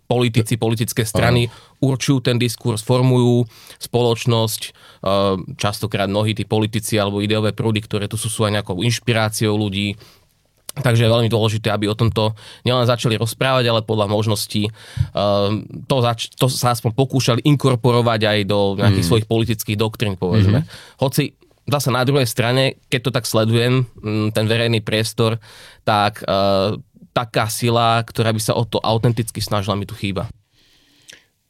politici, 0.04 0.60
politické 0.60 1.02
strany 1.02 1.48
určujú 1.80 2.20
ten 2.20 2.36
diskurs, 2.36 2.84
formujú 2.84 3.48
spoločnosť, 3.80 4.62
eh, 4.64 4.72
častokrát 5.56 6.08
mnohí 6.08 6.36
tí 6.36 6.44
politici 6.44 7.00
alebo 7.00 7.24
ideové 7.24 7.56
prúdy, 7.56 7.80
ktoré 7.84 8.08
tu 8.08 8.20
sú, 8.20 8.28
sú 8.28 8.44
aj 8.44 8.60
nejakou 8.60 8.80
inšpiráciou 8.84 9.56
ľudí, 9.56 9.96
Takže 10.74 11.06
je 11.06 11.14
veľmi 11.14 11.30
dôležité, 11.30 11.70
aby 11.70 11.86
o 11.86 11.94
tomto 11.94 12.34
nielen 12.66 12.82
začali 12.82 13.14
rozprávať, 13.14 13.70
ale 13.70 13.86
podľa 13.86 14.10
možností 14.10 14.66
uh, 14.66 15.54
to, 15.86 15.96
zač- 16.02 16.34
to 16.34 16.50
sa 16.50 16.74
aspoň 16.74 16.98
pokúšali 16.98 17.40
inkorporovať 17.46 18.20
aj 18.26 18.38
do 18.42 18.74
nejakých 18.82 19.06
mm. 19.06 19.10
svojich 19.14 19.26
politických 19.30 19.78
doktrín, 19.78 20.18
povedzme. 20.18 20.66
Mm-hmm. 20.66 20.98
Hoci 20.98 21.38
zase 21.70 21.94
na 21.94 22.02
druhej 22.02 22.26
strane, 22.26 22.82
keď 22.90 23.00
to 23.06 23.10
tak 23.14 23.24
sledujem, 23.24 23.86
ten 24.34 24.44
verejný 24.50 24.82
priestor, 24.82 25.38
tak 25.86 26.26
uh, 26.26 26.74
taká 27.14 27.46
sila, 27.46 28.02
ktorá 28.02 28.34
by 28.34 28.42
sa 28.42 28.58
o 28.58 28.66
to 28.66 28.82
autenticky 28.82 29.38
snažila, 29.38 29.78
mi 29.78 29.86
tu 29.86 29.94
chýba. 29.94 30.26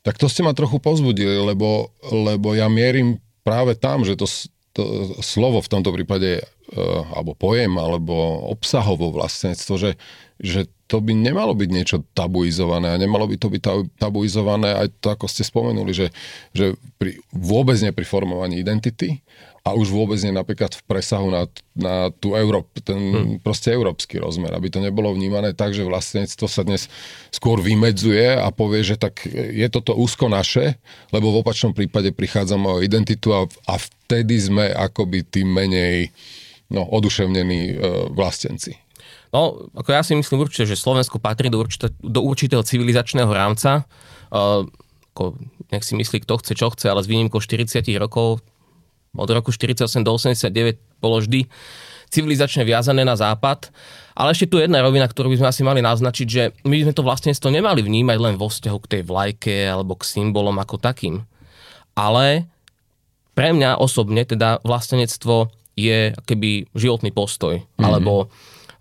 Tak 0.05 0.21
to 0.21 0.29
ste 0.29 0.45
ma 0.45 0.53
trochu 0.53 0.77
pozbudili, 0.77 1.41
lebo, 1.41 1.89
lebo 2.13 2.53
ja 2.53 2.69
mierim 2.69 3.17
práve 3.41 3.73
tam, 3.73 4.05
že 4.05 4.21
to, 4.21 4.29
to 4.77 4.83
slovo 5.25 5.65
v 5.65 5.71
tomto 5.73 5.97
prípade, 5.97 6.45
uh, 6.45 7.03
alebo 7.17 7.33
pojem, 7.33 7.73
alebo 7.81 8.45
obsahovo 8.53 9.09
vlastníctvo, 9.17 9.75
že, 9.81 9.97
že 10.37 10.69
to 10.85 11.01
by 11.01 11.17
nemalo 11.17 11.57
byť 11.57 11.71
niečo 11.73 11.97
tabuizované 12.13 12.93
a 12.93 13.01
nemalo 13.01 13.25
by 13.25 13.41
to 13.41 13.49
byť 13.49 13.63
tabuizované 13.97 14.77
aj 14.77 14.93
to, 15.01 15.09
ako 15.09 15.25
ste 15.25 15.41
spomenuli, 15.41 15.97
že, 15.97 16.13
že 16.53 16.77
pri, 17.01 17.17
vôbec 17.33 17.81
nie 17.81 17.97
pri 17.97 18.05
formovaní 18.05 18.61
identity, 18.61 19.25
a 19.65 19.73
už 19.73 19.97
vôbec 19.97 20.21
nie 20.21 20.37
napríklad 20.37 20.77
v 20.77 20.83
presahu 20.85 21.33
na, 21.33 21.49
na 21.73 22.13
tú 22.13 22.37
Európ, 22.37 22.69
ten 22.85 23.01
hmm. 23.01 23.41
proste 23.41 23.73
európsky 23.73 24.21
rozmer, 24.21 24.53
aby 24.53 24.69
to 24.69 24.77
nebolo 24.77 25.09
vnímané 25.17 25.57
tak, 25.57 25.73
že 25.73 25.89
vlastníctvo 25.89 26.45
sa 26.45 26.69
dnes 26.69 26.93
skôr 27.33 27.65
vymedzuje 27.65 28.37
a 28.37 28.53
povie, 28.53 28.85
že 28.85 29.01
tak 29.01 29.25
je 29.33 29.65
toto 29.73 29.97
úzko 29.97 30.29
naše, 30.29 30.77
lebo 31.17 31.33
v 31.33 31.41
opačnom 31.41 31.73
prípade 31.73 32.13
prichádzame 32.13 32.69
o 32.69 32.85
identitu 32.85 33.33
a, 33.33 33.49
a 33.65 33.81
vtedy 33.81 34.37
sme 34.37 34.69
akoby 34.69 35.25
tým 35.25 35.49
menej 35.49 36.13
no, 36.69 36.85
oduševnení 36.85 37.61
e, 37.73 37.75
vlastenci. 38.13 38.77
No, 39.33 39.73
ako 39.73 39.89
ja 39.97 40.05
si 40.05 40.13
myslím 40.13 40.45
určite, 40.45 40.69
že 40.69 40.77
Slovensko 40.77 41.17
patrí 41.17 41.49
do, 41.49 41.65
určite, 41.65 41.89
do 42.05 42.21
určitého 42.21 42.61
civilizačného 42.63 43.27
rámca. 43.27 43.83
Uh, 44.31 44.63
ako, 45.11 45.35
nech 45.75 45.83
si 45.83 45.99
myslí, 45.99 46.23
kto 46.23 46.39
chce, 46.39 46.53
čo 46.55 46.71
chce, 46.71 46.87
ale 46.87 47.03
s 47.03 47.11
výnimkou 47.11 47.43
40 47.43 47.83
rokov 47.99 48.47
od 49.15 49.29
roku 49.31 49.51
48 49.55 50.03
do 50.03 50.13
89 50.15 51.01
bolo 51.01 51.23
vždy 51.23 51.47
civilizačne 52.15 52.63
viazané 52.63 53.03
na 53.03 53.19
západ. 53.19 53.75
Ale 54.15 54.31
ešte 54.31 54.47
tu 54.47 54.63
jedna 54.63 54.79
rovina, 54.79 55.11
ktorú 55.11 55.35
by 55.35 55.43
sme 55.43 55.51
asi 55.51 55.63
mali 55.67 55.83
naznačiť, 55.83 56.27
že 56.31 56.43
my 56.63 56.87
sme 56.87 56.95
to 56.95 57.03
vlastníctvo 57.03 57.51
nemali 57.51 57.83
vnímať 57.83 58.19
len 58.23 58.35
vo 58.39 58.47
vzťahu 58.47 58.79
k 58.87 58.91
tej 58.99 59.03
vlajke 59.03 59.55
alebo 59.67 59.99
k 59.99 60.07
symbolom 60.07 60.55
ako 60.63 60.79
takým. 60.79 61.27
Ale 61.99 62.47
pre 63.35 63.51
mňa 63.51 63.83
osobne 63.83 64.23
teda 64.23 64.63
vlastenectvo 64.63 65.51
je 65.75 66.15
keby 66.15 66.71
životný 66.79 67.11
postoj. 67.11 67.59
Mm-hmm. 67.59 67.83
Alebo 67.83 68.31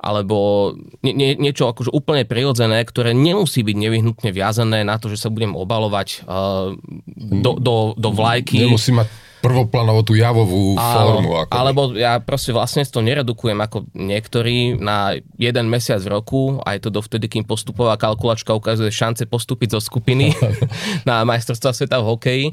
alebo 0.04 0.76
nie, 1.00 1.16
nie, 1.16 1.32
niečo 1.40 1.72
akože 1.72 1.88
úplne 1.96 2.28
prirodzené, 2.28 2.84
ktoré 2.84 3.16
nemusí 3.16 3.64
byť 3.64 3.72
nevyhnutne 3.72 4.36
viazané 4.36 4.84
na 4.84 5.00
to, 5.00 5.08
že 5.08 5.16
sa 5.16 5.32
budem 5.32 5.56
obalovať 5.56 6.28
uh, 6.28 6.76
do, 7.16 7.52
do, 7.56 7.76
do 7.96 8.10
vlajky. 8.12 8.68
Nemusí 8.68 8.92
mať 8.92 9.08
prvoplánovo 9.44 10.08
tú 10.08 10.16
javovú 10.16 10.80
Áno, 10.80 11.20
formu. 11.20 11.32
Ako 11.44 11.52
alebo 11.52 11.82
ja 12.00 12.24
proste 12.24 12.56
vlastne 12.56 12.88
to 12.88 13.04
neredukujem 13.04 13.60
ako 13.60 13.84
niektorí 13.92 14.80
na 14.80 15.20
jeden 15.36 15.68
mesiac 15.68 16.00
v 16.00 16.16
roku, 16.16 16.64
aj 16.64 16.88
to 16.88 16.90
dovtedy, 16.90 17.28
kým 17.28 17.44
postupová 17.44 18.00
kalkulačka 18.00 18.56
ukazuje 18.56 18.88
šance 18.88 19.28
postúpiť 19.28 19.76
zo 19.76 19.84
skupiny 19.84 20.32
na 21.10 21.28
majstrovstvá 21.28 21.76
sveta 21.76 22.00
v 22.00 22.08
hokeji. 22.08 22.46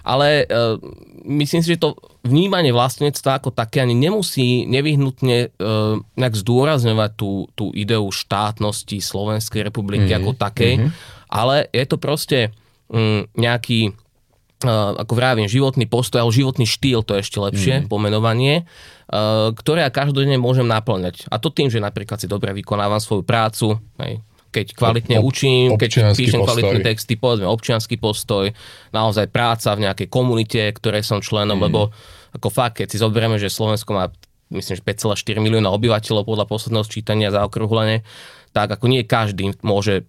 Ale 0.00 0.48
uh, 0.48 0.80
myslím 1.28 1.60
si, 1.60 1.76
že 1.76 1.84
to 1.84 2.00
vnímanie 2.24 2.72
vlastníctva 2.72 3.44
ako 3.44 3.52
také 3.52 3.84
ani 3.84 3.92
nemusí 3.92 4.64
nevyhnutne 4.64 5.52
uh, 5.52 6.00
nejak 6.16 6.34
zdôrazňovať 6.34 7.10
tú, 7.12 7.44
tú 7.52 7.76
ideu 7.76 8.08
štátnosti 8.08 9.04
Slovenskej 9.04 9.68
republiky 9.68 10.08
mm-hmm. 10.08 10.24
ako 10.24 10.30
takej, 10.32 10.72
mm-hmm. 10.80 10.90
ale 11.28 11.68
je 11.76 11.84
to 11.84 11.96
proste 12.00 12.40
um, 12.88 13.28
nejaký 13.36 13.92
ako 14.66 15.12
vravím, 15.14 15.46
životný 15.46 15.86
postoj, 15.86 16.26
alebo 16.26 16.34
životný 16.34 16.66
štýl, 16.66 17.06
to 17.06 17.14
je 17.14 17.22
ešte 17.22 17.38
lepšie 17.38 17.74
mm. 17.82 17.86
pomenovanie, 17.86 18.66
ktoré 19.54 19.86
ja 19.86 19.90
každodenne 19.94 20.34
môžem 20.34 20.66
naplňať. 20.66 21.30
A 21.30 21.38
to 21.38 21.54
tým, 21.54 21.70
že 21.70 21.78
napríklad 21.78 22.18
si 22.18 22.26
dobre 22.26 22.50
vykonávam 22.50 22.98
svoju 22.98 23.22
prácu, 23.22 23.78
hej, 24.02 24.18
keď 24.50 24.66
kvalitne 24.74 25.16
Ob, 25.22 25.30
učím, 25.30 25.78
keď 25.78 26.10
píšem 26.18 26.42
postoj. 26.42 26.58
kvalitné 26.58 26.78
texty, 26.82 27.14
povedzme 27.14 27.46
občianský 27.46 28.02
postoj, 28.02 28.50
naozaj 28.90 29.30
práca 29.30 29.70
v 29.78 29.86
nejakej 29.86 30.08
komunite, 30.10 30.60
ktorej 30.74 31.06
som 31.06 31.22
členom, 31.22 31.54
mm. 31.54 31.64
lebo 31.70 31.94
ako 32.34 32.48
fakt, 32.50 32.82
keď 32.82 32.86
si 32.90 32.98
zoberieme, 32.98 33.38
že 33.38 33.52
Slovensko 33.52 33.94
má 33.94 34.10
myslím, 34.50 34.80
že 34.80 34.84
5,4 34.84 35.44
milióna 35.44 35.68
obyvateľov 35.70 36.24
podľa 36.24 36.46
posledného 36.48 36.84
sčítania 36.88 37.28
za 37.28 37.44
okrúhlenie, 37.44 38.02
tak 38.56 38.72
ako 38.72 38.88
nie 38.88 39.04
každý 39.04 39.54
môže 39.60 40.08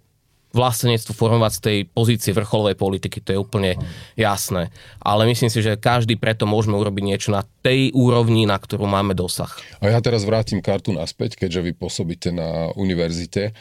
vlastenectvo 0.50 1.14
formovať 1.14 1.52
z 1.54 1.62
tej 1.62 1.78
pozície 1.86 2.32
vrcholovej 2.34 2.74
politiky, 2.74 3.22
to 3.22 3.34
je 3.34 3.40
úplne 3.40 3.78
jasné. 4.18 4.74
Ale 4.98 5.30
myslím 5.30 5.54
si, 5.54 5.62
že 5.62 5.78
každý 5.78 6.18
preto 6.18 6.50
môžeme 6.50 6.74
urobiť 6.78 7.04
niečo 7.06 7.30
na 7.30 7.46
tej 7.62 7.94
úrovni, 7.94 8.50
na 8.50 8.58
ktorú 8.58 8.90
máme 8.90 9.14
dosah. 9.14 9.54
A 9.78 9.94
ja 9.94 10.02
teraz 10.02 10.26
vrátim 10.26 10.62
kartu 10.62 10.90
naspäť, 10.90 11.38
keďže 11.38 11.70
vy 11.70 11.72
pôsobíte 11.78 12.34
na 12.34 12.74
univerzite. 12.74 13.54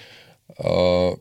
Uh, 0.57 1.13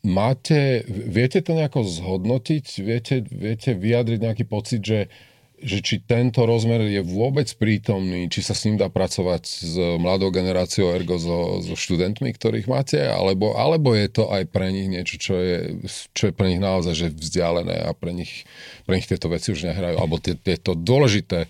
máte, 0.00 0.86
viete 0.88 1.44
to 1.44 1.52
nejako 1.52 1.84
zhodnotiť? 1.84 2.66
Viete, 2.80 3.20
viete 3.20 3.76
vyjadriť 3.76 4.18
nejaký 4.22 4.44
pocit, 4.48 4.80
že 4.80 5.12
že 5.56 5.80
či 5.80 6.04
tento 6.04 6.44
rozmer 6.44 6.84
je 6.84 7.00
vôbec 7.00 7.48
prítomný, 7.56 8.28
či 8.28 8.44
sa 8.44 8.52
s 8.52 8.68
ním 8.68 8.76
dá 8.76 8.92
pracovať 8.92 9.42
s 9.48 9.74
mladou 9.96 10.28
generáciou, 10.28 10.92
ergo 10.92 11.16
so, 11.16 11.64
so 11.64 11.72
študentmi, 11.72 12.28
ktorých 12.28 12.68
máte, 12.68 13.00
alebo, 13.00 13.56
alebo 13.56 13.96
je 13.96 14.08
to 14.12 14.28
aj 14.28 14.44
pre 14.52 14.68
nich 14.68 14.92
niečo, 14.92 15.16
čo 15.16 15.34
je, 15.40 15.80
čo 16.12 16.28
je 16.28 16.32
pre 16.36 16.52
nich 16.52 16.60
naozaj 16.60 16.92
že 16.92 17.08
vzdialené 17.08 17.88
a 17.88 17.96
pre 17.96 18.12
nich, 18.12 18.44
pre 18.84 19.00
nich 19.00 19.08
tieto 19.08 19.32
veci 19.32 19.56
už 19.56 19.64
nehrajú, 19.72 19.96
alebo 19.96 20.20
tie, 20.20 20.36
tieto 20.36 20.76
dôležité 20.76 21.48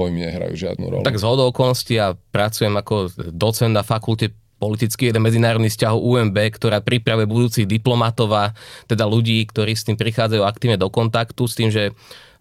pojmy 0.00 0.24
nehrajú 0.24 0.56
žiadnu 0.56 0.84
rolu. 0.88 1.04
Tak 1.04 1.20
z 1.20 1.24
hodou 1.28 1.52
okolností 1.52 2.00
ja 2.00 2.16
pracujem 2.32 2.72
ako 2.72 3.12
docent 3.36 3.76
na 3.76 3.84
fakulte 3.84 4.32
politický 4.62 5.10
jeden 5.10 5.26
medzinárodný 5.26 5.66
vzťah 5.66 5.98
UMB, 5.98 6.38
ktorá 6.54 6.78
pripravuje 6.78 7.26
budúcich 7.26 7.66
diplomatov 7.66 8.30
a 8.30 8.44
teda 8.86 9.10
ľudí, 9.10 9.42
ktorí 9.50 9.74
s 9.74 9.82
tým 9.82 9.98
prichádzajú 9.98 10.46
aktívne 10.46 10.78
do 10.78 10.86
kontaktu, 10.86 11.42
s 11.50 11.58
tým, 11.58 11.70
že 11.74 11.90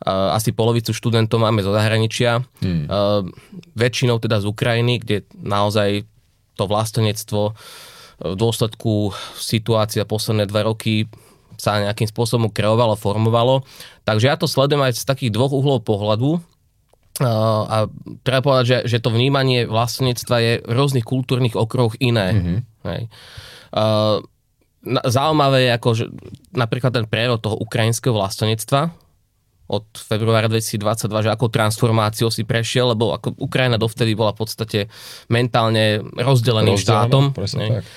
Uh, 0.02 0.34
asi 0.34 0.50
polovicu 0.50 0.98
študentov 0.98 1.38
máme 1.38 1.62
zo 1.62 1.78
zahraničia, 1.78 2.42
hmm. 2.66 2.90
uh, 2.90 3.22
väčšinou 3.78 4.18
teda 4.18 4.42
z 4.42 4.50
Ukrajiny, 4.50 4.98
kde 4.98 5.30
naozaj 5.38 6.10
to 6.58 6.66
vlastenectvo 6.66 7.54
uh, 7.54 7.56
v 8.22 8.36
dôsledku 8.38 9.18
situácia 9.34 10.06
posledné 10.06 10.46
dva 10.46 10.70
roky 10.70 11.10
sa 11.58 11.82
nejakým 11.82 12.10
spôsobom 12.10 12.50
kreovalo, 12.50 12.98
formovalo. 12.98 13.66
Takže 14.06 14.26
ja 14.30 14.38
to 14.38 14.50
sledujem 14.50 14.82
aj 14.82 14.98
z 14.98 15.06
takých 15.06 15.34
dvoch 15.34 15.54
uhlov 15.54 15.86
pohľadu. 15.86 16.42
A 17.20 17.92
treba 18.24 18.40
povedať, 18.40 18.66
že, 18.66 18.78
že 18.88 18.98
to 19.04 19.12
vnímanie 19.12 19.68
vlastníctva 19.68 20.36
je 20.40 20.54
v 20.64 20.72
rôznych 20.72 21.04
kultúrnych 21.04 21.60
okruhoch 21.60 22.00
iné. 22.00 22.28
Mm-hmm. 22.32 22.58
Hej. 22.88 23.02
Zaujímavé 24.88 25.70
je, 25.70 25.72
ako, 25.76 25.90
že 25.94 26.06
napríklad 26.56 26.96
ten 26.96 27.06
prerod 27.06 27.44
toho 27.44 27.60
ukrajinského 27.60 28.16
vlastníctva 28.16 28.90
od 29.72 29.88
februára 29.96 30.52
2022, 30.52 31.08
že 31.08 31.30
ako 31.32 31.48
transformáciou 31.48 32.28
si 32.28 32.44
prešiel, 32.44 32.92
lebo 32.92 33.16
ako 33.16 33.40
Ukrajina 33.40 33.80
dovtedy 33.80 34.12
bola 34.20 34.36
v 34.36 34.40
podstate 34.44 34.80
mentálne 35.32 36.04
rozdeleným 36.20 36.76
štátom. 36.76 37.32
tak. 37.80 37.88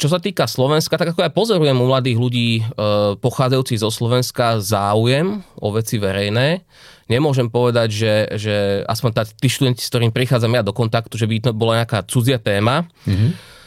Čo 0.00 0.08
sa 0.08 0.18
týka 0.18 0.48
Slovenska, 0.48 0.96
tak 0.96 1.12
ako 1.12 1.20
ja 1.20 1.30
pozorujem 1.30 1.76
u 1.76 1.86
mladých 1.92 2.18
ľudí 2.18 2.50
e, 2.58 2.62
pochádzajúcich 3.20 3.84
zo 3.84 3.92
Slovenska 3.92 4.64
záujem 4.64 5.44
o 5.60 5.68
veci 5.76 6.00
verejné, 6.00 6.64
nemôžem 7.08 7.48
povedať, 7.48 7.88
že, 7.90 8.14
že 8.36 8.54
aspoň 8.84 9.10
tá, 9.12 9.22
tí 9.24 9.48
študenti, 9.50 9.82
s 9.82 9.90
ktorým 9.90 10.12
prichádzam 10.12 10.54
ja 10.54 10.62
do 10.62 10.76
kontaktu, 10.76 11.16
že 11.16 11.26
by 11.26 11.34
to 11.40 11.50
bola 11.56 11.82
nejaká 11.82 12.04
cudzia 12.06 12.38
téma. 12.38 12.86
Mm-hmm 13.08 13.58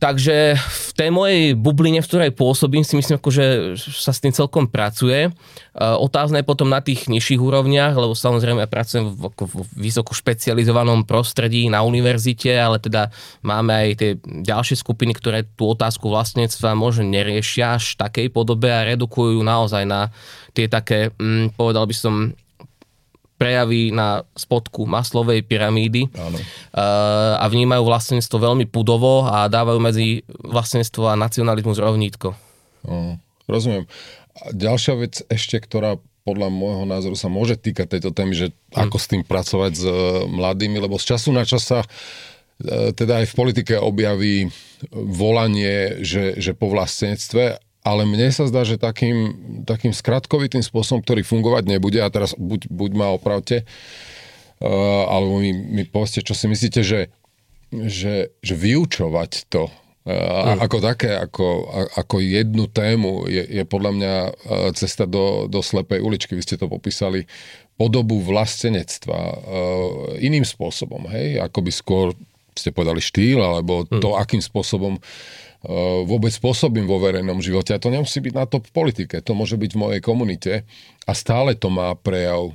Takže 0.00 0.56
v 0.56 0.90
tej 0.96 1.10
mojej 1.12 1.52
bubline, 1.52 2.00
v 2.00 2.08
ktorej 2.08 2.32
pôsobím, 2.32 2.80
si 2.80 2.96
myslím, 2.96 3.20
že 3.20 3.76
sa 3.76 4.16
s 4.16 4.24
tým 4.24 4.32
celkom 4.32 4.64
pracuje. 4.64 5.28
E, 5.28 5.30
otázne 5.76 6.40
je 6.40 6.48
potom 6.48 6.72
na 6.72 6.80
tých 6.80 7.04
nižších 7.04 7.36
úrovniach, 7.36 7.92
lebo 7.92 8.16
samozrejme 8.16 8.64
ja 8.64 8.70
pracujem 8.72 9.12
v, 9.12 9.28
v 9.28 9.60
vysoko 9.76 10.16
špecializovanom 10.16 11.04
prostredí 11.04 11.68
na 11.68 11.84
univerzite, 11.84 12.48
ale 12.48 12.80
teda 12.80 13.12
máme 13.44 13.76
aj 13.76 13.88
tie 14.00 14.10
ďalšie 14.24 14.80
skupiny, 14.80 15.12
ktoré 15.12 15.44
tú 15.44 15.68
otázku 15.76 16.08
vlastníctva 16.08 16.72
možno 16.72 17.04
neriešia 17.04 17.76
až 17.76 17.92
v 17.92 18.00
takej 18.00 18.26
podobe 18.32 18.72
a 18.72 18.88
redukujú 18.88 19.44
naozaj 19.44 19.84
na 19.84 20.08
tie 20.56 20.64
také, 20.64 21.12
hm, 21.20 21.52
povedal 21.60 21.84
by 21.84 21.92
som, 21.92 22.32
prejavy 23.40 23.88
na 23.88 24.28
spodku 24.36 24.84
maslovej 24.84 25.40
pyramídy 25.48 26.12
Áno. 26.12 26.36
a 27.40 27.44
vnímajú 27.48 27.88
vlastníctvo 27.88 28.36
veľmi 28.36 28.68
pudovo 28.68 29.24
a 29.24 29.48
dávajú 29.48 29.80
medzi 29.80 30.28
vlastníctvo 30.44 31.08
a 31.08 31.16
nacionalizmus 31.16 31.80
rovnítko. 31.80 32.36
O, 32.84 33.16
rozumiem. 33.48 33.88
A 34.44 34.52
ďalšia 34.52 34.94
vec 35.00 35.24
ešte, 35.32 35.56
ktorá 35.56 35.96
podľa 36.20 36.52
môjho 36.52 36.84
názoru 36.84 37.16
sa 37.16 37.32
môže 37.32 37.56
týkať 37.56 37.96
tejto 37.96 38.12
témy, 38.12 38.36
že 38.36 38.46
hm. 38.52 38.84
ako 38.84 38.96
s 39.00 39.06
tým 39.08 39.22
pracovať 39.24 39.72
s 39.72 39.84
e, 39.88 39.92
mladými, 40.28 40.76
lebo 40.76 41.00
z 41.00 41.16
času 41.16 41.32
na 41.32 41.48
čas 41.48 41.64
sa 41.64 41.80
e, 41.80 42.92
teda 42.92 43.24
aj 43.24 43.26
v 43.32 43.36
politike 43.40 43.74
objaví 43.80 44.52
volanie, 44.92 46.04
že, 46.04 46.36
že 46.36 46.52
po 46.52 46.68
vlastníctve 46.68 47.69
ale 47.80 48.04
mne 48.04 48.28
sa 48.28 48.44
zdá, 48.44 48.64
že 48.64 48.76
takým, 48.76 49.32
takým 49.64 49.96
skratkovitým 49.96 50.60
spôsobom, 50.60 51.00
ktorý 51.00 51.24
fungovať 51.24 51.64
nebude, 51.64 52.00
a 52.04 52.12
teraz 52.12 52.36
buď, 52.36 52.68
buď 52.68 52.90
ma 52.92 53.08
opravte, 53.16 53.64
uh, 53.64 55.04
alebo 55.08 55.40
mi, 55.40 55.52
mi 55.52 55.82
povedzte, 55.88 56.20
čo 56.20 56.36
si 56.36 56.44
myslíte, 56.44 56.80
že, 56.84 57.08
že, 57.72 58.36
že 58.44 58.54
vyučovať 58.54 59.48
to 59.48 59.72
uh, 59.72 60.60
ako 60.60 60.78
také, 60.84 61.16
ako, 61.16 61.72
ako 61.96 62.20
jednu 62.20 62.68
tému 62.68 63.24
je, 63.32 63.48
je 63.48 63.64
podľa 63.64 63.92
mňa 63.96 64.14
uh, 64.28 64.32
cesta 64.76 65.08
do, 65.08 65.48
do 65.48 65.64
slepej 65.64 66.04
uličky. 66.04 66.36
Vy 66.36 66.44
ste 66.44 66.60
to 66.60 66.68
popísali 66.68 67.24
podobu 67.80 68.20
vlastenectva 68.20 69.16
uh, 69.16 69.40
iným 70.20 70.44
spôsobom, 70.44 71.08
hej, 71.16 71.40
ako 71.40 71.58
by 71.64 71.72
skôr 71.72 72.06
ste 72.52 72.76
povedali 72.76 73.00
štýl, 73.00 73.40
alebo 73.40 73.88
to, 73.88 74.12
hm. 74.12 74.20
akým 74.20 74.42
spôsobom 74.44 75.00
uh, 75.00 75.40
vôbec 76.08 76.32
pôsobím 76.40 76.88
vo 76.88 76.96
verejnom 76.96 77.44
živote. 77.44 77.76
A 77.76 77.82
to 77.82 77.92
nemusí 77.92 78.16
byť 78.24 78.32
na 78.32 78.48
to 78.48 78.64
v 78.64 78.70
politike, 78.72 79.20
to 79.20 79.36
môže 79.36 79.60
byť 79.60 79.70
v 79.76 79.80
mojej 79.80 80.00
komunite 80.00 80.52
a 81.04 81.12
stále 81.12 81.52
to 81.52 81.68
má 81.68 81.92
prejav 81.92 82.48
eh, 82.48 82.54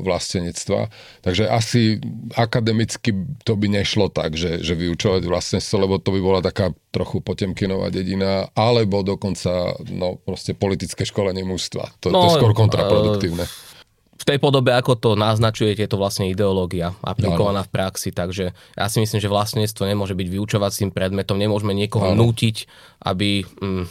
vlastenectva. 0.00 0.88
Takže 1.20 1.52
asi 1.52 2.00
akademicky 2.32 3.12
to 3.44 3.60
by 3.60 3.68
nešlo 3.68 4.08
tak, 4.08 4.40
že, 4.40 4.64
že 4.64 4.72
vyučovať 4.72 5.28
vlastenectvo, 5.28 5.76
lebo 5.84 5.94
to 6.00 6.16
by 6.16 6.20
bola 6.24 6.40
taká 6.40 6.72
trochu 6.88 7.20
potemkinová 7.20 7.92
dedina, 7.92 8.48
alebo 8.56 9.04
dokonca 9.04 9.76
no, 9.92 10.16
proste 10.16 10.56
politické 10.56 11.04
školenie 11.04 11.44
mužstva. 11.44 11.92
To, 12.00 12.08
no, 12.08 12.24
to 12.24 12.26
je 12.32 12.36
skôr 12.40 12.56
kontraproduktívne. 12.56 13.44
Uh 13.44 13.75
v 14.16 14.24
tej 14.24 14.38
podobe, 14.40 14.72
ako 14.72 14.96
to 14.96 15.10
naznačujete, 15.12 15.84
je 15.84 15.90
to 15.92 16.00
vlastne 16.00 16.26
ideológia 16.26 16.96
aplikovaná 17.04 17.62
v 17.68 17.72
praxi, 17.72 18.10
takže 18.16 18.56
ja 18.56 18.86
si 18.88 18.98
myslím, 19.04 19.20
že 19.20 19.28
vlastníctvo 19.28 19.84
nemôže 19.84 20.16
byť 20.16 20.28
vyučovacím 20.32 20.88
predmetom, 20.88 21.36
nemôžeme 21.36 21.76
niekoho 21.76 22.16
ano. 22.16 22.24
nútiť, 22.24 22.64
aby 23.04 23.44
mm, 23.44 23.84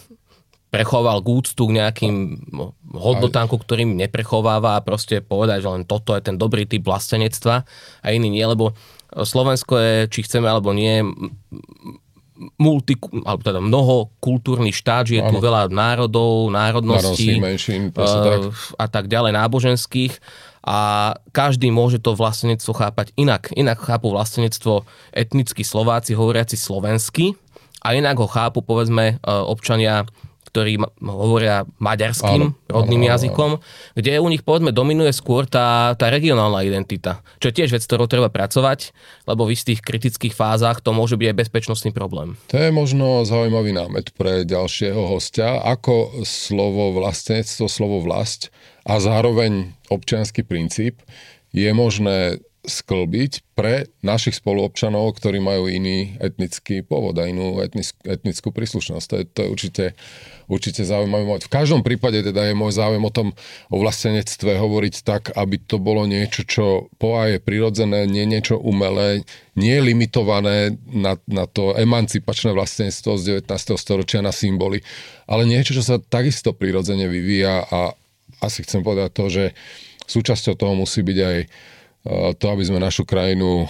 prechoval 0.73 1.23
k 1.23 1.27
úctu 1.29 1.63
k 1.69 1.75
nejakým 1.77 2.15
no, 2.51 2.75
hodnotám, 2.91 3.47
ku 3.47 3.55
ktorým 3.55 3.95
neprechováva 3.95 4.75
a 4.75 4.83
proste 4.83 5.21
povedať, 5.21 5.63
že 5.63 5.69
len 5.71 5.83
toto 5.87 6.17
je 6.17 6.25
ten 6.25 6.35
dobrý 6.35 6.67
typ 6.67 6.83
vlastenectva 6.83 7.63
a 8.01 8.07
iný 8.09 8.27
nie, 8.27 8.43
lebo 8.43 8.75
Slovensko 9.15 9.79
je, 9.79 9.95
či 10.11 10.27
chceme 10.27 10.49
alebo 10.51 10.75
nie, 10.75 10.99
multi, 12.59 12.99
alebo 13.23 13.41
teda 13.41 13.63
mnoho 13.63 14.11
kultúrny 14.19 14.75
štát, 14.75 15.07
že 15.07 15.19
je 15.19 15.23
tu 15.23 15.39
veľa 15.39 15.71
národov, 15.71 16.51
národností 16.51 17.39
menšín, 17.39 17.95
tak. 17.95 18.51
a 18.75 18.85
tak 18.91 19.07
ďalej, 19.07 19.31
náboženských 19.31 20.13
a 20.65 21.13
každý 21.29 21.69
môže 21.69 22.01
to 22.01 22.17
vlastenectvo 22.17 22.73
chápať 22.73 23.13
inak. 23.15 23.53
Inak 23.53 23.79
chápu 23.85 24.09
vlastenectvo 24.09 24.83
etnickí 25.13 25.61
Slováci, 25.61 26.17
hovoriaci 26.17 26.57
slovensky 26.57 27.37
a 27.85 27.93
inak 27.93 28.17
ho 28.17 28.25
chápu 28.25 28.65
povedzme 28.65 29.21
občania 29.23 30.09
ktorí 30.55 30.79
hovoria 31.03 31.67
maďarským 31.83 32.55
áno, 32.55 32.55
rodným 32.71 33.03
áno, 33.03 33.11
jazykom, 33.11 33.51
áno. 33.59 33.91
kde 33.91 34.23
u 34.23 34.31
nich 34.31 34.39
povedzme 34.39 34.71
dominuje 34.71 35.11
skôr 35.11 35.43
tá, 35.43 35.91
tá 35.99 36.07
regionálna 36.07 36.63
identita, 36.63 37.19
čo 37.43 37.51
je 37.51 37.59
tiež 37.59 37.75
vec, 37.75 37.83
ktorou 37.83 38.07
treba 38.07 38.31
pracovať, 38.31 38.95
lebo 39.27 39.43
v 39.43 39.59
istých 39.59 39.83
kritických 39.83 40.31
fázach 40.31 40.79
to 40.79 40.95
môže 40.95 41.19
byť 41.19 41.27
aj 41.27 41.39
bezpečnostný 41.43 41.91
problém. 41.91 42.39
To 42.47 42.55
je 42.55 42.71
možno 42.71 43.27
zaujímavý 43.27 43.75
námet 43.75 44.15
pre 44.15 44.47
ďalšieho 44.47 45.11
hostia, 45.11 45.59
ako 45.59 46.23
slovo 46.23 46.95
vlastenectvo, 46.95 47.67
slovo 47.67 47.99
vlast 47.99 48.47
a 48.87 48.95
zároveň 49.03 49.75
občianský 49.91 50.47
princíp 50.47 51.03
je 51.51 51.67
možné 51.75 52.39
sklbiť 52.65 53.53
pre 53.53 53.87
našich 54.01 54.41
spoluobčanov, 54.41 55.15
ktorí 55.15 55.37
majú 55.39 55.69
iný 55.69 56.17
etnický 56.17 56.81
pôvod 56.81 57.15
a 57.21 57.29
inú 57.29 57.61
etnickú 58.03 58.49
príslušnosť. 58.49 59.05
To 59.05 59.15
je, 59.15 59.23
to 59.25 59.39
je 59.39 59.49
určite, 59.49 59.83
určite 60.45 60.85
zaujímavý 60.85 61.41
V 61.45 61.53
každom 61.53 61.81
prípade 61.81 62.21
teda 62.21 62.49
je 62.49 62.55
môj 62.57 62.77
záujem 62.77 63.01
o 63.01 63.11
tom 63.13 63.33
o 63.69 63.75
vlastenectve 63.81 64.57
hovoriť 64.57 64.95
tak, 65.01 65.33
aby 65.33 65.57
to 65.61 65.81
bolo 65.81 66.05
niečo, 66.05 66.45
čo 66.45 66.65
poa 67.01 67.33
je 67.33 67.37
prirodzené, 67.41 68.05
nie 68.05 68.25
niečo 68.29 68.57
umelé, 68.61 69.25
nie 69.57 69.77
limitované 69.81 70.77
na, 70.89 71.17
na 71.25 71.45
to 71.49 71.73
emancipačné 71.73 72.53
vlastenectvo 72.53 73.17
z 73.17 73.41
19. 73.45 73.75
storočia 73.75 74.21
na 74.21 74.33
symboly, 74.33 74.85
ale 75.25 75.49
niečo, 75.49 75.77
čo 75.77 75.83
sa 75.85 75.97
takisto 75.97 76.53
prirodzene 76.53 77.09
vyvíja 77.09 77.65
a 77.65 77.95
asi 78.43 78.61
chcem 78.61 78.83
povedať 78.83 79.09
to, 79.15 79.25
že 79.31 79.43
súčasťou 80.05 80.53
toho 80.53 80.73
musí 80.77 81.01
byť 81.01 81.19
aj 81.19 81.37
to, 82.37 82.45
aby 82.53 82.63
sme 82.63 82.77
našu 82.77 83.01
krajinu 83.01 83.65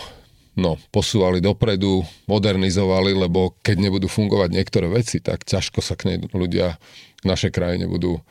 no, 0.56 0.80
posúvali 0.90 1.44
dopredu, 1.44 2.02
modernizovali, 2.26 3.12
lebo 3.12 3.60
keď 3.60 3.76
nebudú 3.80 4.08
fungovať 4.08 4.50
niektoré 4.56 4.88
veci, 4.88 5.20
tak 5.20 5.44
ťažko 5.44 5.84
sa 5.84 6.00
k 6.00 6.16
nej 6.16 6.18
ľudia 6.32 6.80
v 7.22 7.26
našej 7.28 7.52
krajine 7.52 7.86
budú, 7.86 8.24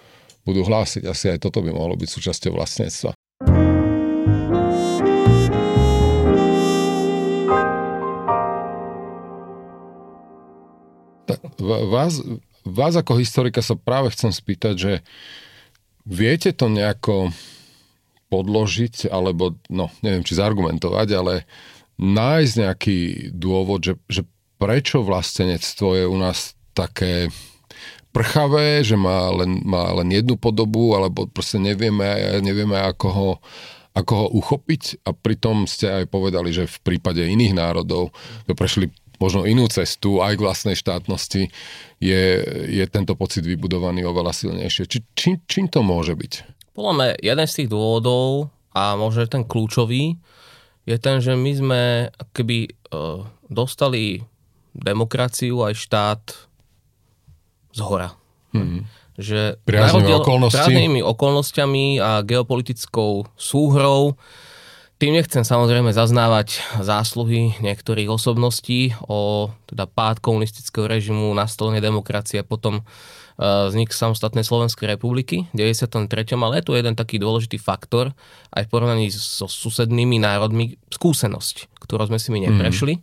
budú 0.48 0.64
hlásiť. 0.64 1.04
Asi 1.04 1.30
aj 1.30 1.44
toto 1.44 1.60
by 1.60 1.70
mohlo 1.70 1.94
byť 1.94 2.08
súčasťou 2.08 2.56
vlastníctva. 2.56 3.12
Vás, 11.64 12.20
vás 12.64 12.92
ako 12.92 13.16
historika 13.16 13.64
sa 13.64 13.72
práve 13.72 14.12
chcem 14.12 14.28
spýtať, 14.28 14.74
že 14.76 14.92
viete 16.04 16.52
to 16.52 16.68
nejako 16.68 17.32
podložiť, 18.28 19.08
alebo 19.08 19.56
no, 19.72 19.88
neviem, 20.04 20.20
či 20.26 20.36
zargumentovať, 20.36 21.08
ale 21.16 21.34
nájsť 21.98 22.54
nejaký 22.58 22.98
dôvod, 23.34 23.80
že, 23.84 23.94
že 24.10 24.22
prečo 24.58 25.02
vlastenectvo 25.04 25.88
je 25.98 26.04
u 26.08 26.16
nás 26.18 26.58
také 26.74 27.30
prchavé, 28.14 28.86
že 28.86 28.94
má 28.94 29.30
len, 29.34 29.62
má 29.66 29.90
len 29.98 30.14
jednu 30.14 30.38
podobu, 30.38 30.94
alebo 30.94 31.26
proste 31.26 31.58
nevieme, 31.58 32.38
nevieme 32.38 32.78
ako 32.78 33.08
ho, 33.10 33.30
ako 33.94 34.12
ho 34.14 34.26
uchopiť 34.38 35.02
a 35.06 35.10
pritom 35.10 35.66
ste 35.66 35.90
aj 35.90 36.10
povedali, 36.10 36.54
že 36.54 36.70
v 36.70 36.78
prípade 36.94 37.26
iných 37.26 37.58
národov, 37.58 38.14
to 38.46 38.54
prešli 38.54 38.90
možno 39.18 39.46
inú 39.46 39.66
cestu 39.70 40.22
aj 40.22 40.38
k 40.38 40.44
vlastnej 40.46 40.76
štátnosti, 40.78 41.50
je, 42.02 42.24
je 42.70 42.84
tento 42.90 43.14
pocit 43.18 43.46
vybudovaný 43.46 44.06
oveľa 44.06 44.34
silnejšie. 44.34 44.90
Či, 44.90 44.98
čím, 45.14 45.34
čím 45.46 45.66
to 45.70 45.82
môže 45.82 46.14
byť? 46.14 46.32
Podľa 46.74 46.92
mňa 46.94 47.06
jeden 47.22 47.46
z 47.46 47.54
tých 47.62 47.68
dôvodov 47.70 48.50
a 48.74 48.98
možno 48.98 49.26
ten 49.30 49.46
kľúčový 49.46 50.18
je 50.84 50.96
ten, 51.00 51.20
že 51.20 51.32
my 51.32 51.52
sme 51.56 51.82
keby 52.36 52.68
uh, 52.92 53.24
dostali 53.48 54.24
demokraciu 54.76 55.64
aj 55.64 55.74
štát 55.76 56.22
z 57.74 57.80
hora. 57.80 58.12
Hmm. 58.52 58.86
Že 59.14 59.58
Priaznými 59.62 60.12
okolnosti. 60.18 61.02
okolnostiami 61.02 61.86
a 62.02 62.22
geopolitickou 62.22 63.26
súhrou 63.38 64.18
tým 64.94 65.10
nechcem 65.10 65.42
samozrejme 65.42 65.90
zaznávať 65.90 66.62
zásluhy 66.78 67.58
niektorých 67.58 68.06
osobností 68.06 68.94
o 69.10 69.50
teda 69.66 69.90
pád 69.90 70.22
komunistického 70.22 70.86
režimu, 70.86 71.34
nastolenie 71.34 71.82
demokracie 71.82 72.46
potom 72.46 72.78
uh, 72.78 72.86
vznik 73.38 73.90
samostatnej 73.90 74.46
Slovenskej 74.46 74.86
republiky 74.86 75.50
v 75.50 75.74
93. 75.74 76.06
Ale 76.38 76.62
je 76.62 76.64
tu 76.66 76.72
jeden 76.78 76.94
taký 76.94 77.18
dôležitý 77.18 77.58
faktor 77.58 78.14
aj 78.54 78.66
v 78.66 78.70
porovnaní 78.70 79.10
so 79.10 79.50
susednými 79.50 80.22
národmi 80.22 80.78
skúsenosť, 80.94 81.82
ktorú 81.82 82.06
sme 82.14 82.18
si 82.22 82.30
my 82.30 82.46
neprešli. 82.46 82.94
Mm. 82.98 83.02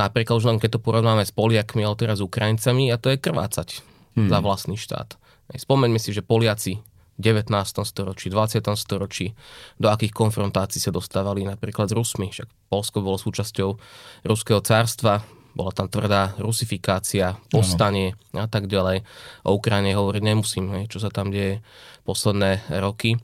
Napríklad 0.00 0.40
už 0.40 0.46
len 0.48 0.58
keď 0.62 0.78
to 0.78 0.80
porovnáme 0.80 1.20
s 1.20 1.34
Poliakmi, 1.34 1.84
ale 1.84 1.98
teraz 1.98 2.22
s 2.22 2.24
Ukrajincami 2.24 2.88
a 2.88 2.96
to 2.96 3.12
je 3.12 3.20
krvácať 3.20 3.84
mm. 4.16 4.32
za 4.32 4.38
vlastný 4.40 4.80
štát. 4.80 5.20
Spomeňme 5.50 5.98
si, 5.98 6.14
že 6.14 6.24
Poliaci 6.24 6.80
19. 7.20 7.52
storočí, 7.84 8.32
20. 8.32 8.64
storočí, 8.80 9.36
do 9.76 9.92
akých 9.92 10.16
konfrontácií 10.16 10.80
sa 10.80 10.88
dostávali 10.88 11.44
napríklad 11.44 11.92
s 11.92 11.94
Rusmi. 11.94 12.32
Však 12.32 12.48
Polsko 12.72 13.04
bolo 13.04 13.20
súčasťou 13.20 13.76
Ruského 14.24 14.64
cárstva, 14.64 15.20
bola 15.54 15.74
tam 15.74 15.90
tvrdá 15.90 16.38
rusifikácia, 16.38 17.36
povstanie 17.50 18.14
a 18.34 18.46
tak 18.46 18.70
ďalej. 18.70 19.02
O 19.44 19.58
Ukrajine 19.58 19.96
hovoriť 19.96 20.22
nemusím, 20.22 20.86
čo 20.86 21.02
sa 21.02 21.10
tam 21.10 21.34
deje 21.34 21.62
posledné 22.06 22.66
roky. 22.80 23.18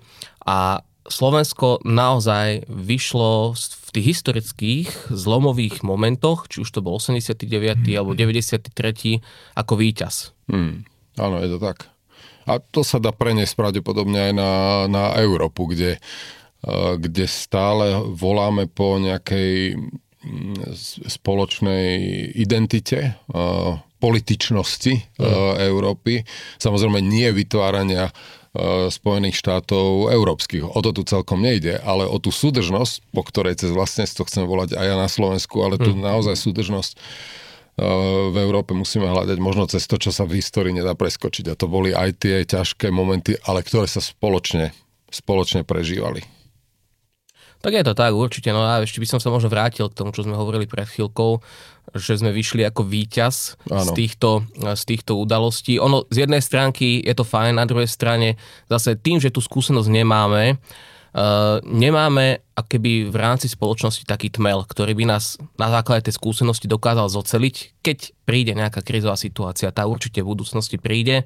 A 0.47 0.83
Slovensko 1.07 1.87
naozaj 1.87 2.67
vyšlo 2.67 3.55
v 3.55 3.89
tých 3.95 4.07
historických 4.19 4.89
zlomových 5.15 5.87
momentoch, 5.87 6.51
či 6.51 6.67
už 6.67 6.71
to 6.75 6.83
bol 6.83 6.99
89. 6.99 7.47
Hmm. 7.47 7.95
alebo 7.95 8.13
93. 8.13 8.75
ako 9.55 9.73
víťaz. 9.79 10.35
Hmm. 10.51 10.83
Áno, 11.17 11.41
je 11.41 11.49
to 11.57 11.59
tak. 11.63 11.89
A 12.47 12.63
to 12.63 12.87
sa 12.87 13.03
dá 13.03 13.11
preniesť 13.11 13.59
pravdepodobne 13.59 14.31
aj 14.31 14.33
na, 14.35 14.53
na 14.87 15.05
Európu, 15.19 15.67
kde, 15.67 15.99
eh, 15.99 16.93
kde 16.99 17.27
stále 17.27 17.99
voláme 18.15 18.71
po 18.71 18.99
nejakej 19.03 19.75
mm, 19.75 20.06
spoločnej 21.07 21.87
identite, 22.37 23.17
političnosti 23.97 24.93
mm. 25.17 25.63
Európy. 25.67 26.27
Samozrejme 26.61 27.01
nie 27.01 27.31
vytvárania 27.33 28.13
Spojených 28.89 29.37
štátov 29.37 30.09
európskych. 30.13 30.65
O 30.65 30.81
to 30.81 30.97
tu 30.97 31.05
celkom 31.05 31.45
nejde, 31.45 31.77
ale 31.85 32.09
o 32.09 32.17
tú 32.17 32.33
súdržnosť, 32.33 33.13
po 33.13 33.21
ktorej 33.21 33.61
cez 33.61 33.69
vlastníctvo 33.69 34.23
chcem 34.25 34.45
volať 34.49 34.81
aj 34.81 34.87
ja 34.89 34.97
na 34.97 35.09
Slovensku, 35.13 35.61
ale 35.61 35.77
tu 35.77 35.93
mm. 35.93 36.01
naozaj 36.01 36.37
súdržnosť 36.41 36.97
v 38.33 38.37
Európe 38.41 38.73
musíme 38.73 39.05
hľadať 39.05 39.37
možno 39.37 39.69
cez 39.69 39.85
to, 39.85 40.01
čo 40.01 40.09
sa 40.09 40.25
v 40.25 40.41
histórii 40.41 40.73
nedá 40.73 40.97
preskočiť. 40.97 41.53
A 41.53 41.59
to 41.61 41.69
boli 41.69 41.93
aj 41.93 42.25
tie 42.25 42.41
ťažké 42.49 42.89
momenty, 42.89 43.37
ale 43.45 43.61
ktoré 43.61 43.85
sa 43.85 44.01
spoločne, 44.01 44.73
spoločne 45.13 45.61
prežívali. 45.61 46.25
Tak 47.67 47.75
je 47.75 47.83
to 47.83 47.99
tak, 47.99 48.15
určite. 48.15 48.55
No 48.55 48.63
a 48.63 48.79
ešte 48.87 49.03
by 49.03 49.11
som 49.11 49.19
sa 49.19 49.27
možno 49.27 49.51
vrátil 49.51 49.91
k 49.91 49.99
tomu, 49.99 50.15
čo 50.15 50.23
sme 50.23 50.39
hovorili 50.39 50.71
pred 50.71 50.87
chvíľkou, 50.87 51.43
že 51.99 52.15
sme 52.15 52.31
vyšli 52.31 52.63
ako 52.63 52.87
víťaz 52.87 53.59
z 53.67 53.89
týchto, 53.91 54.47
z 54.55 54.83
týchto 54.87 55.19
udalostí. 55.19 55.83
Ono 55.83 56.07
z 56.07 56.31
jednej 56.31 56.39
stránky 56.39 57.03
je 57.03 57.11
to 57.11 57.27
fajn, 57.27 57.59
na 57.59 57.67
druhej 57.67 57.91
strane 57.91 58.39
zase 58.71 58.95
tým, 58.95 59.19
že 59.19 59.35
tú 59.35 59.43
skúsenosť 59.43 59.91
nemáme, 59.91 60.63
Uh, 60.63 60.96
nemáme 61.65 62.45
akéby 62.53 63.09
v 63.09 63.17
rámci 63.17 63.49
spoločnosti 63.49 64.05
taký 64.05 64.29
tmel, 64.29 64.65
ktorý 64.69 64.93
by 64.93 65.17
nás 65.17 65.41
na 65.57 65.73
základe 65.73 66.09
tej 66.09 66.21
skúsenosti 66.21 66.69
dokázal 66.69 67.09
zoceliť, 67.09 67.81
keď 67.81 68.13
príde 68.29 68.53
nejaká 68.53 68.85
krizová 68.85 69.17
situácia. 69.17 69.73
Tá 69.73 69.89
určite 69.89 70.21
v 70.21 70.37
budúcnosti 70.37 70.77
príde, 70.77 71.25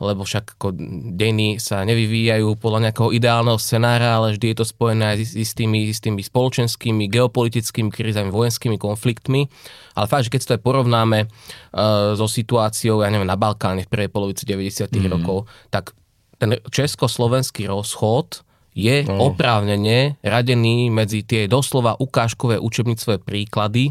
lebo 0.00 0.24
však 0.24 0.56
ako 0.56 0.72
dejiny 1.12 1.60
sa 1.60 1.84
nevyvíjajú 1.84 2.56
podľa 2.56 2.88
nejakého 2.88 3.12
ideálneho 3.12 3.60
scenára, 3.60 4.16
ale 4.16 4.36
vždy 4.36 4.52
je 4.52 4.56
to 4.56 4.66
spojené 4.68 5.04
aj 5.12 5.16
s 5.28 5.32
istými, 5.36 5.92
s 5.92 6.00
tými 6.00 6.24
spoločenskými, 6.24 7.04
geopolitickými 7.12 7.92
krizami, 7.92 8.32
vojenskými 8.32 8.80
konfliktmi. 8.80 9.44
Ale 9.92 10.08
fakt, 10.08 10.28
že 10.28 10.32
keď 10.32 10.40
to 10.40 10.54
aj 10.56 10.62
porovnáme 10.64 11.28
uh, 11.28 12.16
so 12.16 12.24
situáciou, 12.24 13.04
ja 13.04 13.12
neviem, 13.12 13.28
na 13.28 13.36
Balkáne 13.36 13.84
v 13.84 13.92
prvej 13.92 14.08
polovici 14.08 14.48
90. 14.48 14.88
Mm. 14.88 15.20
rokov, 15.20 15.44
tak 15.68 15.92
ten 16.40 16.56
československý 16.72 17.68
rozchod 17.68 18.47
je 18.78 19.02
no. 19.10 19.34
oprávnene 19.34 20.22
radený 20.22 20.86
medzi 20.94 21.26
tie 21.26 21.50
doslova 21.50 21.98
ukážkové 21.98 22.62
učebnicové 22.62 23.18
príklady, 23.18 23.90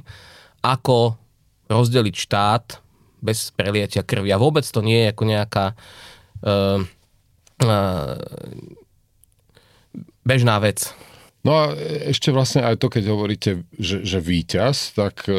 ako 0.64 1.20
rozdeliť 1.68 2.16
štát 2.16 2.66
bez 3.20 3.52
prelietia 3.52 4.08
krvi. 4.08 4.32
A 4.32 4.40
vôbec 4.40 4.64
to 4.64 4.80
nie 4.80 5.04
je 5.04 5.12
ako 5.12 5.24
nejaká 5.28 5.66
uh, 5.76 6.80
uh, 7.68 8.16
bežná 10.24 10.56
vec. 10.64 10.88
No 11.44 11.52
a 11.52 11.64
ešte 12.08 12.32
vlastne 12.32 12.64
aj 12.64 12.80
to, 12.80 12.88
keď 12.88 13.04
hovoríte, 13.12 13.52
že, 13.76 14.08
že 14.08 14.24
víťaz, 14.24 14.96
tak 14.96 15.28
uh, 15.28 15.36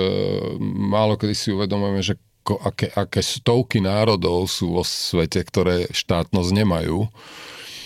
málo 0.61 1.17
kedy 1.17 1.33
si 1.33 1.49
uvedomujeme, 1.57 2.05
že 2.05 2.21
ko, 2.45 2.61
aké, 2.61 2.93
aké 2.93 3.25
stovky 3.25 3.81
národov 3.81 4.49
sú 4.49 4.77
vo 4.77 4.85
svete, 4.85 5.41
ktoré 5.41 5.89
štátnosť 5.89 6.51
nemajú. 6.53 7.09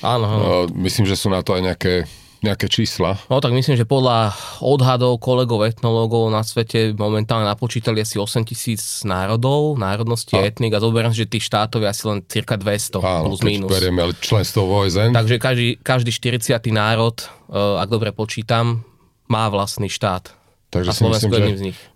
Áno, 0.02 0.26
áno. 0.26 0.46
Myslím, 0.74 1.06
že 1.06 1.14
sú 1.14 1.30
na 1.30 1.40
to 1.46 1.54
aj 1.54 1.62
nejaké 1.62 1.94
nejaké 2.42 2.66
čísla? 2.66 3.22
No 3.30 3.38
tak 3.38 3.54
myslím, 3.54 3.78
že 3.78 3.86
podľa 3.86 4.34
odhadov 4.58 5.22
kolegov 5.22 5.62
etnológov 5.62 6.26
na 6.26 6.42
svete 6.42 6.90
momentálne 6.90 7.46
napočítali 7.46 8.02
asi 8.02 8.18
8 8.18 8.42
tisíc 8.42 9.06
národov, 9.06 9.78
národnosti 9.78 10.34
a 10.34 10.42
etnik 10.42 10.74
a 10.74 10.82
zoberiem, 10.82 11.14
že 11.14 11.30
tých 11.30 11.46
štátov 11.46 11.86
je 11.86 11.88
asi 11.88 12.02
len 12.10 12.18
cirka 12.26 12.58
200 12.58 12.98
Áno, 12.98 13.30
plus 13.30 13.40
minus. 13.46 13.70
berieme 13.70 14.10
členstvo 14.18 14.66
v 14.66 14.70
OSN. 14.90 15.14
Takže 15.14 15.38
každý, 15.38 15.68
každý 15.78 16.10
40. 16.10 16.74
národ, 16.74 17.14
e, 17.22 17.26
ak 17.54 17.88
dobre 17.88 18.10
počítam, 18.10 18.82
má 19.30 19.46
vlastný 19.46 19.86
štát. 19.86 20.34
Takže 20.72 20.88
a 20.88 20.94
si 20.96 21.04
myslím, 21.04 21.30
že, 21.36 21.46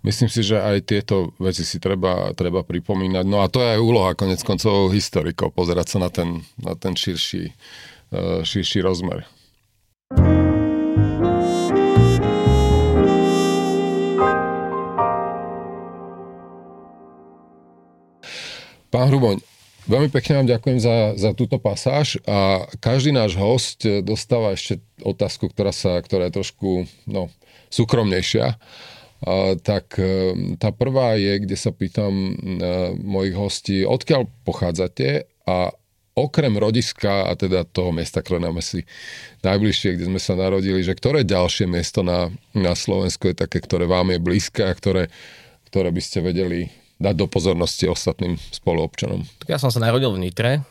myslím 0.05 0.29
si, 0.29 0.41
že 0.45 0.61
aj 0.61 0.85
tieto 0.85 1.33
veci 1.41 1.65
si 1.65 1.81
treba, 1.81 2.29
treba 2.37 2.61
pripomínať. 2.61 3.25
No 3.25 3.41
a 3.41 3.49
to 3.49 3.57
je 3.57 3.73
aj 3.73 3.79
úloha 3.81 4.13
konec 4.13 4.37
koncov 4.45 4.93
historikov, 4.93 5.49
pozerať 5.57 5.97
sa 5.97 5.97
na 5.97 6.09
ten, 6.13 6.45
na 6.61 6.77
ten 6.77 6.93
širší 6.93 7.57
širší 8.43 8.81
rozmer. 8.81 9.27
Pán 18.87 19.11
Hruboň, 19.11 19.43
veľmi 19.85 20.09
pekne 20.09 20.41
vám 20.41 20.47
ďakujem 20.47 20.79
za, 20.79 20.95
za 21.19 21.31
túto 21.35 21.59
pasáž 21.59 22.17
a 22.23 22.65
každý 22.79 23.11
náš 23.11 23.35
host 23.35 23.83
dostáva 24.01 24.55
ešte 24.55 24.79
otázku, 25.03 25.51
ktorá, 25.51 25.75
sa, 25.75 25.99
ktorá 25.99 26.31
je 26.31 26.37
trošku 26.39 26.87
no, 27.03 27.27
súkromnejšia. 27.67 28.55
A, 28.55 28.55
tak 29.59 29.99
e, 29.99 30.33
tá 30.55 30.71
prvá 30.71 31.19
je, 31.19 31.35
kde 31.43 31.57
sa 31.59 31.75
pýtam 31.75 32.09
e, 32.09 32.31
mojich 32.97 33.35
hostí, 33.35 33.77
odkiaľ 33.83 34.31
pochádzate 34.47 35.27
a 35.45 35.75
okrem 36.17 36.57
rodiska 36.57 37.29
a 37.29 37.37
teda 37.37 37.61
toho 37.61 37.93
miesta, 37.93 38.25
ktoré 38.25 38.41
nám 38.41 38.57
si 38.65 38.81
najbližšie, 39.45 39.93
kde 39.93 40.09
sme 40.09 40.17
sa 40.17 40.33
narodili, 40.33 40.81
že 40.81 40.97
ktoré 40.97 41.21
ďalšie 41.21 41.69
miesto 41.69 42.01
na, 42.01 42.33
na 42.57 42.73
Slovensku 42.73 43.29
je 43.29 43.37
také, 43.37 43.61
ktoré 43.61 43.85
vám 43.85 44.09
je 44.09 44.17
blízke 44.17 44.65
a 44.65 44.73
ktoré, 44.73 45.13
ktoré 45.69 45.93
by 45.93 46.01
ste 46.01 46.25
vedeli 46.25 46.73
dať 46.97 47.13
do 47.13 47.29
pozornosti 47.29 47.85
ostatným 47.85 48.41
spoluobčanom? 48.49 49.21
Ja 49.45 49.61
som 49.61 49.69
sa 49.69 49.77
narodil 49.77 50.09
v 50.09 50.25
Nitre, 50.25 50.65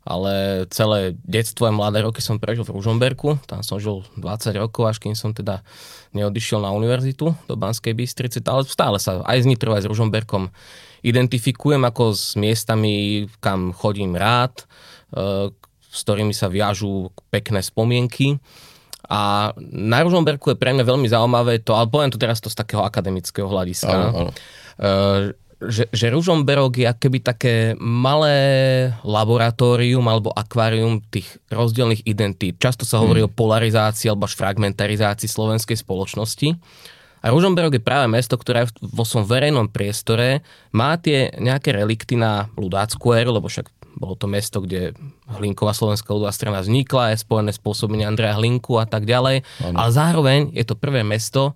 ale 0.00 0.64
celé 0.72 1.12
detstvo 1.28 1.68
a 1.68 1.72
mladé 1.74 2.00
roky 2.00 2.24
som 2.24 2.40
prežil 2.40 2.64
v 2.64 2.72
Ružomberku. 2.72 3.36
Tam 3.44 3.60
som 3.60 3.76
žil 3.76 4.00
20 4.16 4.56
rokov, 4.56 4.88
až 4.88 4.96
kým 4.96 5.12
som 5.12 5.36
teda 5.36 5.60
neodišiel 6.16 6.64
na 6.64 6.72
univerzitu 6.72 7.36
do 7.44 7.54
Banskej 7.54 7.92
Bystrice. 7.92 8.40
Ale 8.48 8.64
stále 8.64 8.96
sa 8.96 9.20
aj 9.28 9.44
s 9.44 9.48
Nitrou, 9.48 9.76
aj 9.76 9.84
s 9.84 9.90
Ružomberkom 9.90 10.48
identifikujem 11.00 11.80
ako 11.84 12.12
s 12.12 12.36
miestami, 12.36 13.24
kam 13.40 13.72
chodím 13.72 14.16
rád, 14.16 14.64
e, 15.12 15.52
s 15.90 16.00
ktorými 16.04 16.32
sa 16.36 16.48
viažú 16.52 17.12
pekné 17.32 17.64
spomienky. 17.64 18.36
A 19.10 19.50
na 19.74 20.06
Ružomberku 20.06 20.54
je 20.54 20.60
pre 20.60 20.70
mňa 20.70 20.86
veľmi 20.86 21.08
zaujímavé 21.10 21.60
to, 21.66 21.74
ale 21.74 21.90
poviem 21.90 22.12
to 22.14 22.20
teraz 22.20 22.38
to 22.38 22.52
z 22.52 22.56
takého 22.56 22.86
akademického 22.86 23.48
hľadiska, 23.48 23.90
áno, 23.90 24.08
áno. 24.14 24.32
Že, 25.60 25.92
že 25.92 26.06
Ružomberok 26.08 26.80
je 26.80 26.88
akoby 26.88 27.18
také 27.20 27.54
malé 27.76 28.36
laboratórium 29.04 30.02
alebo 30.08 30.32
akvárium 30.32 31.04
tých 31.12 31.36
rozdielných 31.52 32.08
identít. 32.08 32.56
Často 32.56 32.88
sa 32.88 33.04
hovorí 33.04 33.20
hmm. 33.20 33.28
o 33.28 33.36
polarizácii 33.36 34.08
alebo 34.08 34.24
až 34.24 34.40
fragmentarizácii 34.40 35.28
slovenskej 35.28 35.76
spoločnosti. 35.76 36.56
A 37.20 37.28
Ružomberok 37.28 37.76
je 37.76 37.84
práve 37.84 38.08
mesto, 38.08 38.40
ktoré 38.40 38.64
vo 38.80 39.04
svojom 39.04 39.28
verejnom 39.28 39.68
priestore 39.68 40.40
má 40.72 40.96
tie 40.96 41.28
nejaké 41.36 41.76
relikty 41.76 42.16
na 42.16 42.48
ľudácku 42.56 43.12
éru, 43.12 43.36
lebo 43.36 43.52
však 43.52 43.68
bolo 44.00 44.16
to 44.16 44.24
mesto, 44.24 44.64
kde 44.64 44.96
Hlinková 45.28 45.76
slovenská 45.76 46.08
ľudová 46.16 46.32
strana 46.32 46.64
vznikla, 46.64 47.12
je 47.12 47.20
spojené 47.20 47.52
s 47.52 47.60
pôsobením 47.60 48.08
Andreja 48.08 48.40
Hlinku 48.40 48.80
a 48.80 48.88
tak 48.88 49.04
ďalej. 49.04 49.44
Ano. 49.60 49.76
Ale 49.76 49.90
zároveň 49.92 50.38
je 50.56 50.64
to 50.64 50.78
prvé 50.78 51.04
mesto, 51.04 51.52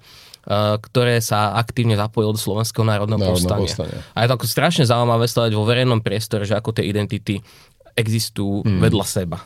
ktoré 0.81 1.25
sa 1.25 1.57
aktívne 1.57 1.97
zapojilo 1.97 2.37
do 2.37 2.41
Slovenského 2.41 2.85
národného 2.85 3.21
povstania. 3.21 3.65
povstania. 3.65 4.01
A 4.13 4.25
je 4.25 4.29
to 4.29 4.37
ako 4.37 4.47
strašne 4.47 4.85
zaujímavé 4.85 5.25
sledovať 5.25 5.55
vo 5.57 5.65
verejnom 5.65 6.01
priestore, 6.05 6.45
že 6.45 6.53
ako 6.53 6.77
tie 6.77 6.85
identity 6.85 7.41
existujú 7.97 8.61
hmm. 8.67 8.81
vedľa 8.83 9.05
seba. 9.09 9.39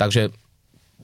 Takže 0.00 0.32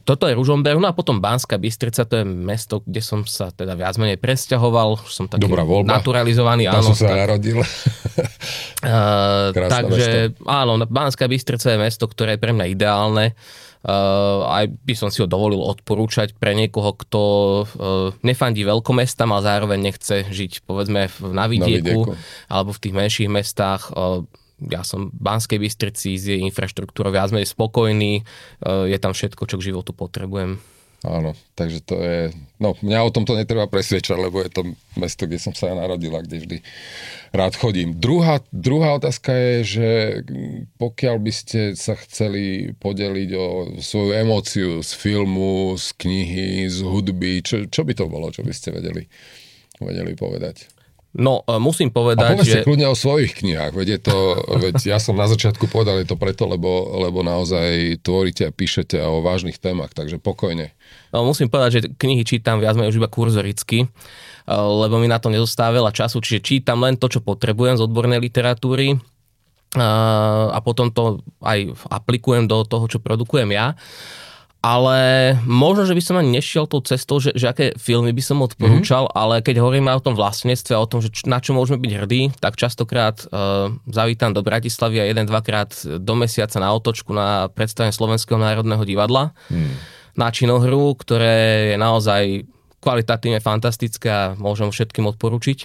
toto 0.09 0.25
je 0.25 0.33
Ružomberok, 0.33 0.81
no 0.81 0.89
a 0.89 0.97
potom 0.97 1.21
Banská 1.21 1.61
Bystrica, 1.61 2.09
to 2.09 2.25
je 2.25 2.25
mesto, 2.25 2.81
kde 2.81 3.05
som 3.05 3.29
sa 3.29 3.53
teda 3.53 3.77
viac 3.77 3.93
menej 4.01 4.17
presťahoval, 4.17 5.05
som 5.05 5.29
taký 5.29 5.45
Dobrá 5.45 5.69
voľba. 5.69 6.01
naturalizovaný. 6.01 6.65
Tam 6.65 6.81
áno, 6.81 6.97
som 6.97 6.97
sa 6.97 7.13
tak, 7.13 7.29
narodil. 7.29 7.61
uh, 7.61 9.53
takže 9.53 10.33
mesto. 10.33 10.49
áno, 10.49 10.81
Banská 10.89 11.29
Bystrica 11.29 11.77
je 11.77 11.77
mesto, 11.77 12.09
ktoré 12.09 12.41
je 12.41 12.41
pre 12.41 12.57
mňa 12.57 12.67
ideálne. 12.73 13.37
Uh, 13.37 13.68
aj 14.49 14.75
by 14.85 14.95
som 14.99 15.09
si 15.09 15.23
ho 15.23 15.31
dovolil 15.31 15.63
odporúčať 15.63 16.35
pre 16.35 16.55
niekoho, 16.59 16.99
kto 16.99 17.23
uh, 17.23 17.67
nefandí 18.27 18.67
veľkomestám, 18.67 19.31
ale 19.31 19.47
zároveň 19.47 19.79
nechce 19.93 20.27
žiť 20.27 20.67
povedzme 20.67 21.07
na 21.31 21.45
vidieku, 21.47 22.11
na 22.11 22.11
vidieku. 22.11 22.13
alebo 22.51 22.71
v 22.75 22.83
tých 22.83 22.95
menších 22.95 23.31
mestách. 23.31 23.95
Uh, 23.95 24.27
ja 24.59 24.83
som 24.83 25.15
v 25.15 25.23
Banskej 25.23 25.63
Bystrici 25.63 26.19
z 26.19 26.35
jej 26.35 26.41
infraštruktúrou 26.43 27.15
viac 27.15 27.31
menej 27.31 27.47
spokojný, 27.47 28.27
je 28.67 28.99
tam 28.99 29.15
všetko, 29.15 29.47
čo 29.47 29.55
k 29.55 29.71
životu 29.71 29.95
potrebujem. 29.95 30.59
Áno, 31.07 31.31
takže 31.55 31.79
to 31.87 31.95
je, 32.03 32.35
no 32.59 32.75
mňa 32.83 33.07
o 33.07 33.15
tomto 33.15 33.39
netreba 33.39 33.71
presvedčať, 33.71 34.19
lebo 34.19 34.43
je 34.43 34.51
to 34.51 34.63
mesto, 34.99 35.31
kde 35.31 35.39
som 35.39 35.55
sa 35.55 35.71
ja 35.71 35.79
narodil 35.79 36.11
a 36.11 36.27
kde 36.27 36.43
vždy 36.43 36.59
rád 37.31 37.55
chodím. 37.55 37.95
Druhá, 37.95 38.43
druhá 38.51 38.99
otázka 38.99 39.31
je, 39.31 39.55
že 39.63 39.89
pokiaľ 40.75 41.17
by 41.23 41.33
ste 41.33 41.61
sa 41.79 41.95
chceli 42.03 42.75
podeliť 42.83 43.31
o 43.39 43.47
svoju 43.79 44.11
emóciu 44.11 44.83
z 44.83 44.91
filmu, 44.99 45.79
z 45.79 45.87
knihy, 46.03 46.67
z 46.67 46.83
hudby, 46.83 47.47
čo, 47.47 47.71
čo 47.71 47.87
by 47.87 47.95
to 47.95 48.11
bolo, 48.11 48.35
čo 48.35 48.43
by 48.43 48.51
ste 48.51 48.75
vedeli, 48.75 49.07
vedeli 49.79 50.19
povedať? 50.19 50.78
No, 51.19 51.43
e, 51.51 51.59
musím 51.59 51.91
povedať, 51.91 52.39
a 52.39 52.47
že... 52.47 52.63
kľudne 52.63 52.87
o 52.87 52.95
svojich 52.95 53.35
knihách, 53.43 53.75
veď, 53.75 53.99
je 53.99 54.01
to, 54.07 54.17
veď 54.63 54.75
ja 54.95 54.99
som 55.03 55.19
na 55.19 55.27
začiatku 55.27 55.67
povedal, 55.67 55.99
je 55.99 56.07
to 56.07 56.15
preto, 56.15 56.47
lebo, 56.47 56.95
lebo 57.03 57.27
naozaj 57.27 57.99
tvoríte 58.07 58.47
a 58.47 58.55
píšete 58.55 59.03
o 59.03 59.19
vážnych 59.19 59.59
témach, 59.59 59.91
takže 59.91 60.23
pokojne. 60.23 60.71
No, 61.11 61.27
musím 61.27 61.51
povedať, 61.51 61.71
že 61.75 61.81
knihy 61.91 62.23
čítam 62.23 62.63
viac 62.63 62.79
menej 62.79 62.95
už 62.95 63.03
iba 63.03 63.11
kurzoricky, 63.11 63.83
e, 63.83 63.89
lebo 64.55 65.03
mi 65.03 65.11
na 65.11 65.19
to 65.19 65.27
nezostáva 65.27 65.83
veľa 65.83 65.91
času, 65.91 66.23
čiže 66.23 66.41
čítam 66.41 66.87
len 66.87 66.95
to, 66.95 67.11
čo 67.11 67.19
potrebujem 67.19 67.75
z 67.75 67.83
odbornej 67.83 68.23
literatúry 68.23 68.95
e, 68.95 68.99
a 70.55 70.59
potom 70.63 70.95
to 70.95 71.19
aj 71.43 71.75
aplikujem 71.91 72.47
do 72.47 72.63
toho, 72.63 72.87
čo 72.87 73.03
produkujem 73.03 73.51
ja 73.51 73.75
ale 74.59 74.99
možno, 75.47 75.87
že 75.87 75.95
by 75.95 76.03
som 76.03 76.19
ani 76.19 76.35
nešiel 76.35 76.67
tou 76.67 76.83
cestou, 76.83 77.23
že, 77.23 77.31
že 77.39 77.47
aké 77.47 77.79
filmy 77.79 78.11
by 78.11 78.23
som 78.23 78.43
odporúčal, 78.43 79.07
mm-hmm. 79.07 79.21
ale 79.23 79.35
keď 79.39 79.63
hovoríme 79.63 79.87
o 79.95 80.03
tom 80.03 80.19
vlastníctve 80.19 80.75
a 80.75 80.83
o 80.83 80.91
tom, 80.91 80.99
že 80.99 81.15
č- 81.15 81.31
na 81.31 81.39
čo 81.39 81.55
môžeme 81.55 81.79
byť 81.79 81.93
hrdí, 81.95 82.23
tak 82.43 82.59
častokrát 82.59 83.23
uh, 83.31 83.71
zavítam 83.87 84.35
do 84.35 84.43
Bratislavy 84.43 84.99
a 84.99 85.07
jeden, 85.07 85.31
dvakrát 85.31 86.03
do 86.03 86.15
mesiaca 86.19 86.59
na 86.59 86.75
otočku 86.75 87.15
na 87.15 87.47
predstavenie 87.55 87.95
Slovenského 87.95 88.35
národného 88.35 88.83
divadla. 88.83 89.31
Mm. 89.47 89.79
Na 90.19 90.35
činohru, 90.35 90.99
ktoré 90.99 91.71
je 91.73 91.77
naozaj 91.79 92.43
kvalitatívne 92.83 93.39
fantastické 93.39 94.11
a 94.11 94.35
môžem 94.35 94.75
všetkým 94.75 95.07
odporučiť. 95.07 95.59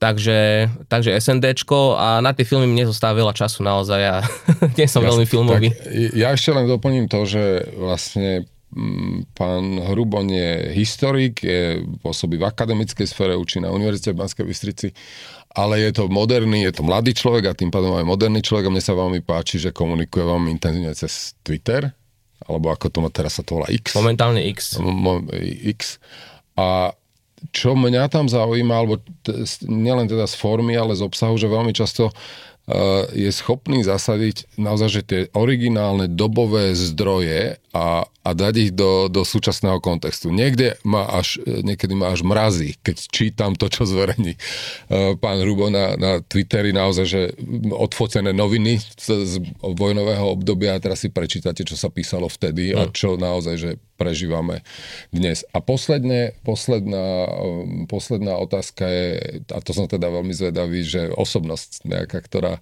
Takže, 0.00 0.72
takže 0.88 1.12
SNDčko 1.20 2.00
a 2.00 2.24
na 2.24 2.32
tie 2.32 2.48
filmy 2.48 2.64
mi 2.64 2.80
nezostáva 2.80 3.20
veľa 3.20 3.36
času 3.36 3.60
naozaj 3.60 4.00
a 4.00 4.16
nie 4.80 4.88
som 4.88 5.04
ja, 5.04 5.12
veľmi 5.12 5.28
filmový. 5.28 5.76
Tak, 5.76 6.16
ja 6.16 6.32
ešte 6.32 6.56
len 6.56 6.64
doplním 6.64 7.04
to, 7.04 7.28
že 7.28 7.68
vlastne 7.76 8.48
mm, 8.72 9.36
pán 9.36 9.76
Hrubon 9.92 10.32
je 10.32 10.72
historik, 10.72 11.44
je, 11.44 11.84
pôsobí 12.00 12.40
v 12.40 12.48
akademickej 12.48 13.04
sfére, 13.04 13.36
učí 13.36 13.60
na 13.60 13.68
Univerzite 13.68 14.16
v 14.16 14.24
Banskej 14.24 14.48
Bystrici, 14.48 14.88
ale 15.52 15.84
je 15.84 15.92
to 15.92 16.08
moderný, 16.08 16.64
je 16.64 16.80
to 16.80 16.82
mladý 16.86 17.12
človek 17.12 17.52
a 17.52 17.58
tým 17.58 17.68
pádom 17.68 18.00
aj 18.00 18.08
moderný 18.08 18.40
človek 18.40 18.70
a 18.70 18.72
mne 18.72 18.80
sa 18.80 18.96
veľmi 18.96 19.20
páči, 19.20 19.60
že 19.60 19.68
komunikuje 19.68 20.24
veľmi 20.24 20.48
intenzívne 20.48 20.96
cez 20.96 21.36
Twitter, 21.44 21.92
alebo 22.48 22.72
ako 22.72 22.88
to 22.88 23.04
teraz 23.12 23.36
sa 23.36 23.44
to 23.44 23.60
volá 23.60 23.68
X. 23.68 23.92
Momentálne 24.00 24.40
X. 24.48 24.80
Mo, 24.80 25.28
X. 25.76 26.00
A 26.56 26.96
čo 27.50 27.72
mňa 27.72 28.12
tam 28.12 28.28
zaujíma, 28.28 28.74
alebo 28.76 29.00
t- 29.24 29.44
nielen 29.64 30.06
teda 30.06 30.28
z 30.28 30.34
formy, 30.36 30.76
ale 30.76 30.92
z 30.92 31.02
obsahu, 31.04 31.40
že 31.40 31.48
veľmi 31.48 31.72
často 31.72 32.12
uh, 32.12 32.49
je 33.10 33.30
schopný 33.34 33.82
zasadiť 33.82 34.54
naozaj 34.60 34.88
že 34.90 35.02
tie 35.02 35.20
originálne 35.34 36.06
dobové 36.06 36.74
zdroje 36.74 37.58
a, 37.70 38.02
a 38.02 38.30
dať 38.34 38.54
ich 38.58 38.72
do, 38.74 39.06
do 39.06 39.22
súčasného 39.22 39.78
kontextu. 39.78 40.34
Niekde 40.34 40.78
ma 40.82 41.06
až, 41.06 41.38
niekedy 41.46 41.94
ma 41.94 42.10
až 42.10 42.26
mrazí, 42.26 42.74
keď 42.82 42.96
čítam 43.10 43.54
to, 43.54 43.70
čo 43.70 43.86
zverejní 43.86 44.34
uh, 44.34 45.14
pán 45.14 45.38
Rubo 45.42 45.70
na, 45.70 45.94
na 45.94 46.18
Twitteri, 46.18 46.74
naozaj, 46.74 47.06
že 47.06 47.22
odfocené 47.70 48.34
noviny 48.34 48.82
z, 48.98 49.06
z 49.22 49.34
vojnového 49.62 50.34
obdobia 50.34 50.74
a 50.74 50.82
teraz 50.82 51.06
si 51.06 51.14
prečítate, 51.14 51.62
čo 51.62 51.78
sa 51.78 51.90
písalo 51.90 52.26
vtedy 52.26 52.74
a 52.74 52.86
hm. 52.86 52.92
čo 52.94 53.14
naozaj, 53.14 53.54
že 53.58 53.70
prežívame 54.00 54.64
dnes. 55.12 55.44
A 55.52 55.60
posledne, 55.60 56.32
posledná, 56.40 57.28
posledná 57.84 58.40
otázka 58.40 58.88
je, 58.88 59.08
a 59.52 59.60
to 59.60 59.76
som 59.76 59.84
teda 59.84 60.08
veľmi 60.08 60.32
zvedavý, 60.32 60.80
že 60.80 61.12
osobnosť 61.12 61.84
nejaká, 61.84 62.24
ktorá, 62.24 62.59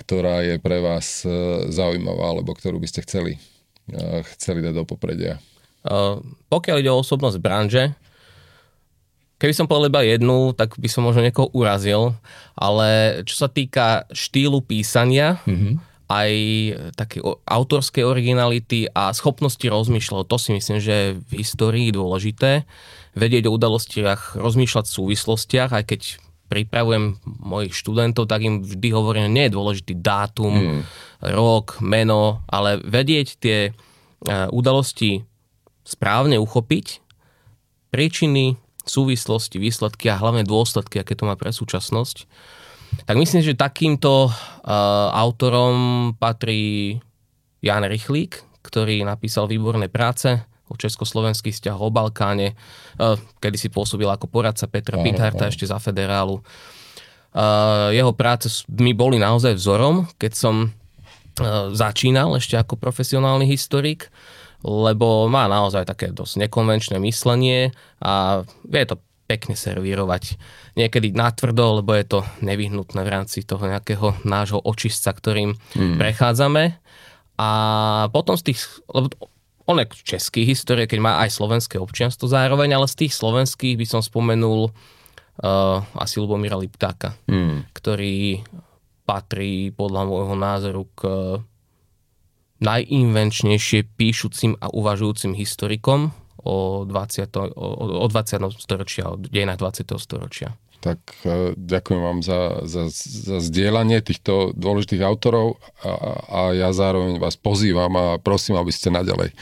ktorá 0.00 0.42
je 0.42 0.56
pre 0.58 0.82
vás 0.82 1.22
uh, 1.24 1.66
zaujímavá, 1.70 2.34
alebo 2.34 2.52
ktorú 2.52 2.82
by 2.82 2.88
ste 2.90 3.04
chceli, 3.06 3.38
uh, 3.94 4.24
chceli 4.36 4.64
dať 4.64 4.74
do 4.74 4.84
popredia. 4.84 5.38
Uh, 5.84 6.20
pokiaľ 6.48 6.76
ide 6.80 6.90
o 6.90 7.00
osobnosť 7.00 7.38
branže, 7.40 7.92
keby 9.38 9.52
som 9.52 9.68
povedal 9.68 9.92
iba 9.92 10.02
jednu, 10.02 10.56
tak 10.56 10.80
by 10.80 10.88
som 10.88 11.04
možno 11.04 11.20
niekoho 11.20 11.52
urazil, 11.52 12.16
ale 12.56 13.20
čo 13.28 13.44
sa 13.44 13.48
týka 13.52 14.08
štýlu 14.10 14.64
písania, 14.64 15.42
mm-hmm 15.44 15.94
aj 16.04 16.32
také 17.00 17.24
autorskej 17.48 18.04
originality 18.04 18.92
a 18.92 19.10
schopnosti 19.16 19.64
rozmýšľať. 19.64 20.28
To 20.28 20.36
si 20.36 20.50
myslím, 20.52 20.78
že 20.78 20.92
je 20.92 21.08
v 21.16 21.32
histórii 21.40 21.88
dôležité. 21.90 22.68
Vedieť 23.16 23.48
o 23.48 23.54
udalostiach, 23.56 24.36
rozmýšľať 24.36 24.84
v 24.84 24.96
súvislostiach, 25.00 25.70
aj 25.72 25.84
keď 25.88 26.00
pripravujem 26.48 27.18
mojich 27.24 27.74
študentov, 27.74 28.28
tak 28.28 28.44
im 28.44 28.62
vždy 28.62 28.88
hovorím, 28.92 29.32
nie 29.32 29.48
je 29.48 29.56
dôležitý 29.56 29.94
dátum, 29.98 30.54
mm. 30.54 30.82
rok, 31.34 31.80
meno, 31.80 32.44
ale 32.46 32.78
vedieť 32.84 33.28
tie 33.40 33.58
e, 33.68 33.72
udalosti 34.52 35.24
správne 35.84 36.36
uchopiť, 36.40 37.00
príčiny, 37.90 38.60
súvislosti, 38.84 39.56
výsledky 39.56 40.12
a 40.12 40.20
hlavne 40.20 40.44
dôsledky, 40.44 41.00
aké 41.00 41.16
to 41.16 41.24
má 41.24 41.34
pre 41.36 41.52
súčasnosť 41.52 42.28
tak 43.02 43.18
myslím, 43.18 43.42
že 43.42 43.58
takýmto 43.58 44.30
uh, 44.30 44.32
autorom 45.10 45.74
patrí 46.14 46.94
Jan 47.58 47.82
Rychlík, 47.82 48.62
ktorý 48.62 49.02
napísal 49.02 49.50
výborné 49.50 49.90
práce 49.90 50.38
o 50.68 50.74
československých 50.74 51.52
vzťahoch 51.52 51.88
o 51.88 51.94
Balkáne, 51.94 52.56
uh, 52.98 53.20
kedy 53.40 53.56
si 53.56 53.68
pôsobil 53.68 54.08
ako 54.08 54.28
poradca 54.30 54.64
Petra 54.68 55.00
Pitharta 55.00 55.48
ešte 55.48 55.68
za 55.68 55.76
federálu. 55.76 56.40
Uh, 57.34 57.90
jeho 57.90 58.14
práce 58.14 58.62
mi 58.70 58.94
boli 58.94 59.18
naozaj 59.18 59.58
vzorom, 59.58 60.06
keď 60.16 60.32
som 60.32 60.54
uh, 60.70 61.74
začínal 61.74 62.38
ešte 62.38 62.54
ako 62.54 62.78
profesionálny 62.78 63.44
historik, 63.50 64.08
lebo 64.64 65.28
má 65.28 65.44
naozaj 65.44 65.84
také 65.84 66.08
dosť 66.08 66.48
nekonvenčné 66.48 66.96
myslenie 67.02 67.76
a 68.00 68.46
vie 68.64 68.84
to 68.88 68.96
pekne 69.24 69.56
servírovať. 69.56 70.36
Niekedy 70.76 71.16
natvrdo, 71.16 71.80
lebo 71.80 71.96
je 71.96 72.04
to 72.04 72.20
nevyhnutné 72.44 73.00
v 73.04 73.12
rámci 73.12 73.44
toho 73.44 73.64
nejakého 73.64 74.20
nášho 74.24 74.60
očistca, 74.60 75.12
ktorým 75.12 75.56
mm. 75.56 75.96
prechádzame. 75.96 76.76
A 77.40 77.50
potom 78.14 78.36
z 78.38 78.52
tých, 78.52 78.60
lebo 78.92 79.10
on 79.64 79.80
je 79.80 79.86
český 80.04 80.44
histórie, 80.44 80.84
keď 80.84 81.00
má 81.00 81.12
aj 81.24 81.40
slovenské 81.40 81.80
občianstvo 81.80 82.28
zároveň, 82.28 82.76
ale 82.76 82.86
z 82.88 83.06
tých 83.06 83.16
slovenských 83.16 83.80
by 83.80 83.86
som 83.88 84.02
spomenul 84.04 84.68
uh, 84.68 85.80
asi 85.96 86.20
Lubomíra 86.20 86.60
Liptáka, 86.60 87.16
mm. 87.24 87.72
ktorý 87.72 88.44
patrí 89.04 89.72
podľa 89.72 90.02
môjho 90.08 90.36
názoru 90.36 90.84
k 90.96 91.00
najinvenčnejšie 92.64 93.96
píšucim 93.96 94.56
a 94.60 94.72
uvažujúcim 94.72 95.36
historikom 95.36 96.12
o 96.44 96.84
20. 96.88 97.28
O, 97.56 98.04
o 98.04 98.06
20. 98.08 98.40
storočia, 98.56 99.12
o 99.12 99.16
dejinách 99.16 99.60
20. 99.60 99.96
storočia. 99.96 100.56
Tak 100.84 101.00
e, 101.24 101.56
ďakujem 101.56 102.00
vám 102.04 102.20
za, 102.20 102.60
za, 102.68 102.92
za 102.92 103.40
zdieľanie 103.40 104.04
týchto 104.04 104.52
dôležitých 104.52 105.00
autorov 105.00 105.56
a, 105.80 105.92
a 106.28 106.40
ja 106.52 106.68
zároveň 106.76 107.16
vás 107.16 107.40
pozývam 107.40 107.88
a 107.96 108.20
prosím, 108.20 108.60
aby 108.60 108.68
ste 108.68 108.92
naďalej 108.92 109.32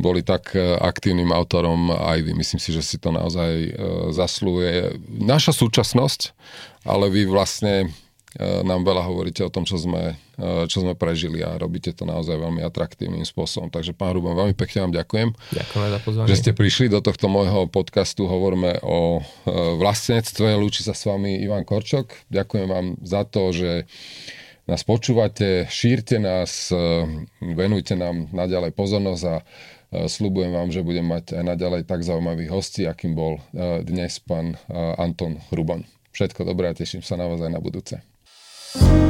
boli 0.00 0.24
tak 0.24 0.56
e, 0.56 0.62
aktívnym 0.80 1.28
autorom 1.34 1.92
aj 1.92 2.24
vy. 2.24 2.32
Myslím 2.32 2.62
si, 2.62 2.72
že 2.72 2.80
si 2.80 2.96
to 2.96 3.12
naozaj 3.12 3.52
e, 3.68 3.70
zaslúje 4.16 4.96
naša 5.10 5.52
súčasnosť, 5.52 6.32
ale 6.88 7.12
vy 7.12 7.28
vlastne 7.28 7.92
nám 8.38 8.86
veľa 8.86 9.02
hovoríte 9.10 9.42
o 9.42 9.50
tom, 9.50 9.66
čo 9.66 9.74
sme, 9.82 10.14
čo 10.70 10.78
sme 10.86 10.94
prežili 10.94 11.42
a 11.42 11.58
robíte 11.58 11.90
to 11.90 12.06
naozaj 12.06 12.38
veľmi 12.38 12.62
atraktívnym 12.62 13.26
spôsobom. 13.26 13.66
Takže 13.66 13.98
pán 13.98 14.14
Ruban, 14.14 14.38
veľmi 14.38 14.54
pekne 14.54 14.86
vám 14.86 14.94
ďakujem. 14.94 15.34
Ďakujem 15.34 15.88
za 15.90 16.00
pozvanie. 16.06 16.28
Že 16.30 16.38
ste 16.38 16.52
prišli 16.54 16.86
do 16.86 17.02
tohto 17.02 17.26
môjho 17.26 17.66
podcastu, 17.66 18.30
hovoríme 18.30 18.78
o 18.86 19.18
vlastenectve. 19.82 20.54
Lúči 20.54 20.86
sa 20.86 20.94
s 20.94 21.02
vami 21.02 21.42
Ivan 21.42 21.66
Korčok. 21.66 22.30
Ďakujem 22.30 22.66
vám 22.70 22.86
za 23.02 23.26
to, 23.26 23.50
že 23.50 23.90
nás 24.70 24.86
počúvate, 24.86 25.66
šírte 25.66 26.22
nás, 26.22 26.70
venujte 27.42 27.98
nám 27.98 28.30
naďalej 28.30 28.70
pozornosť 28.76 29.24
a 29.26 29.36
Sľubujem 29.88 30.52
vám, 30.52 30.68
že 30.68 30.84
budem 30.84 31.08
mať 31.08 31.32
aj 31.40 31.44
naďalej 31.48 31.88
tak 31.88 32.04
zaujímavých 32.04 32.52
hostí, 32.52 32.84
akým 32.84 33.16
bol 33.16 33.40
dnes 33.80 34.20
pán 34.20 34.60
Anton 35.00 35.40
Hruboň. 35.48 35.88
Všetko 36.12 36.44
dobré 36.44 36.68
a 36.68 36.76
teším 36.76 37.00
sa 37.00 37.16
na 37.16 37.24
vás 37.24 37.40
aj 37.40 37.48
na 37.48 37.56
budúce. 37.56 37.96
Bye. 38.74 39.07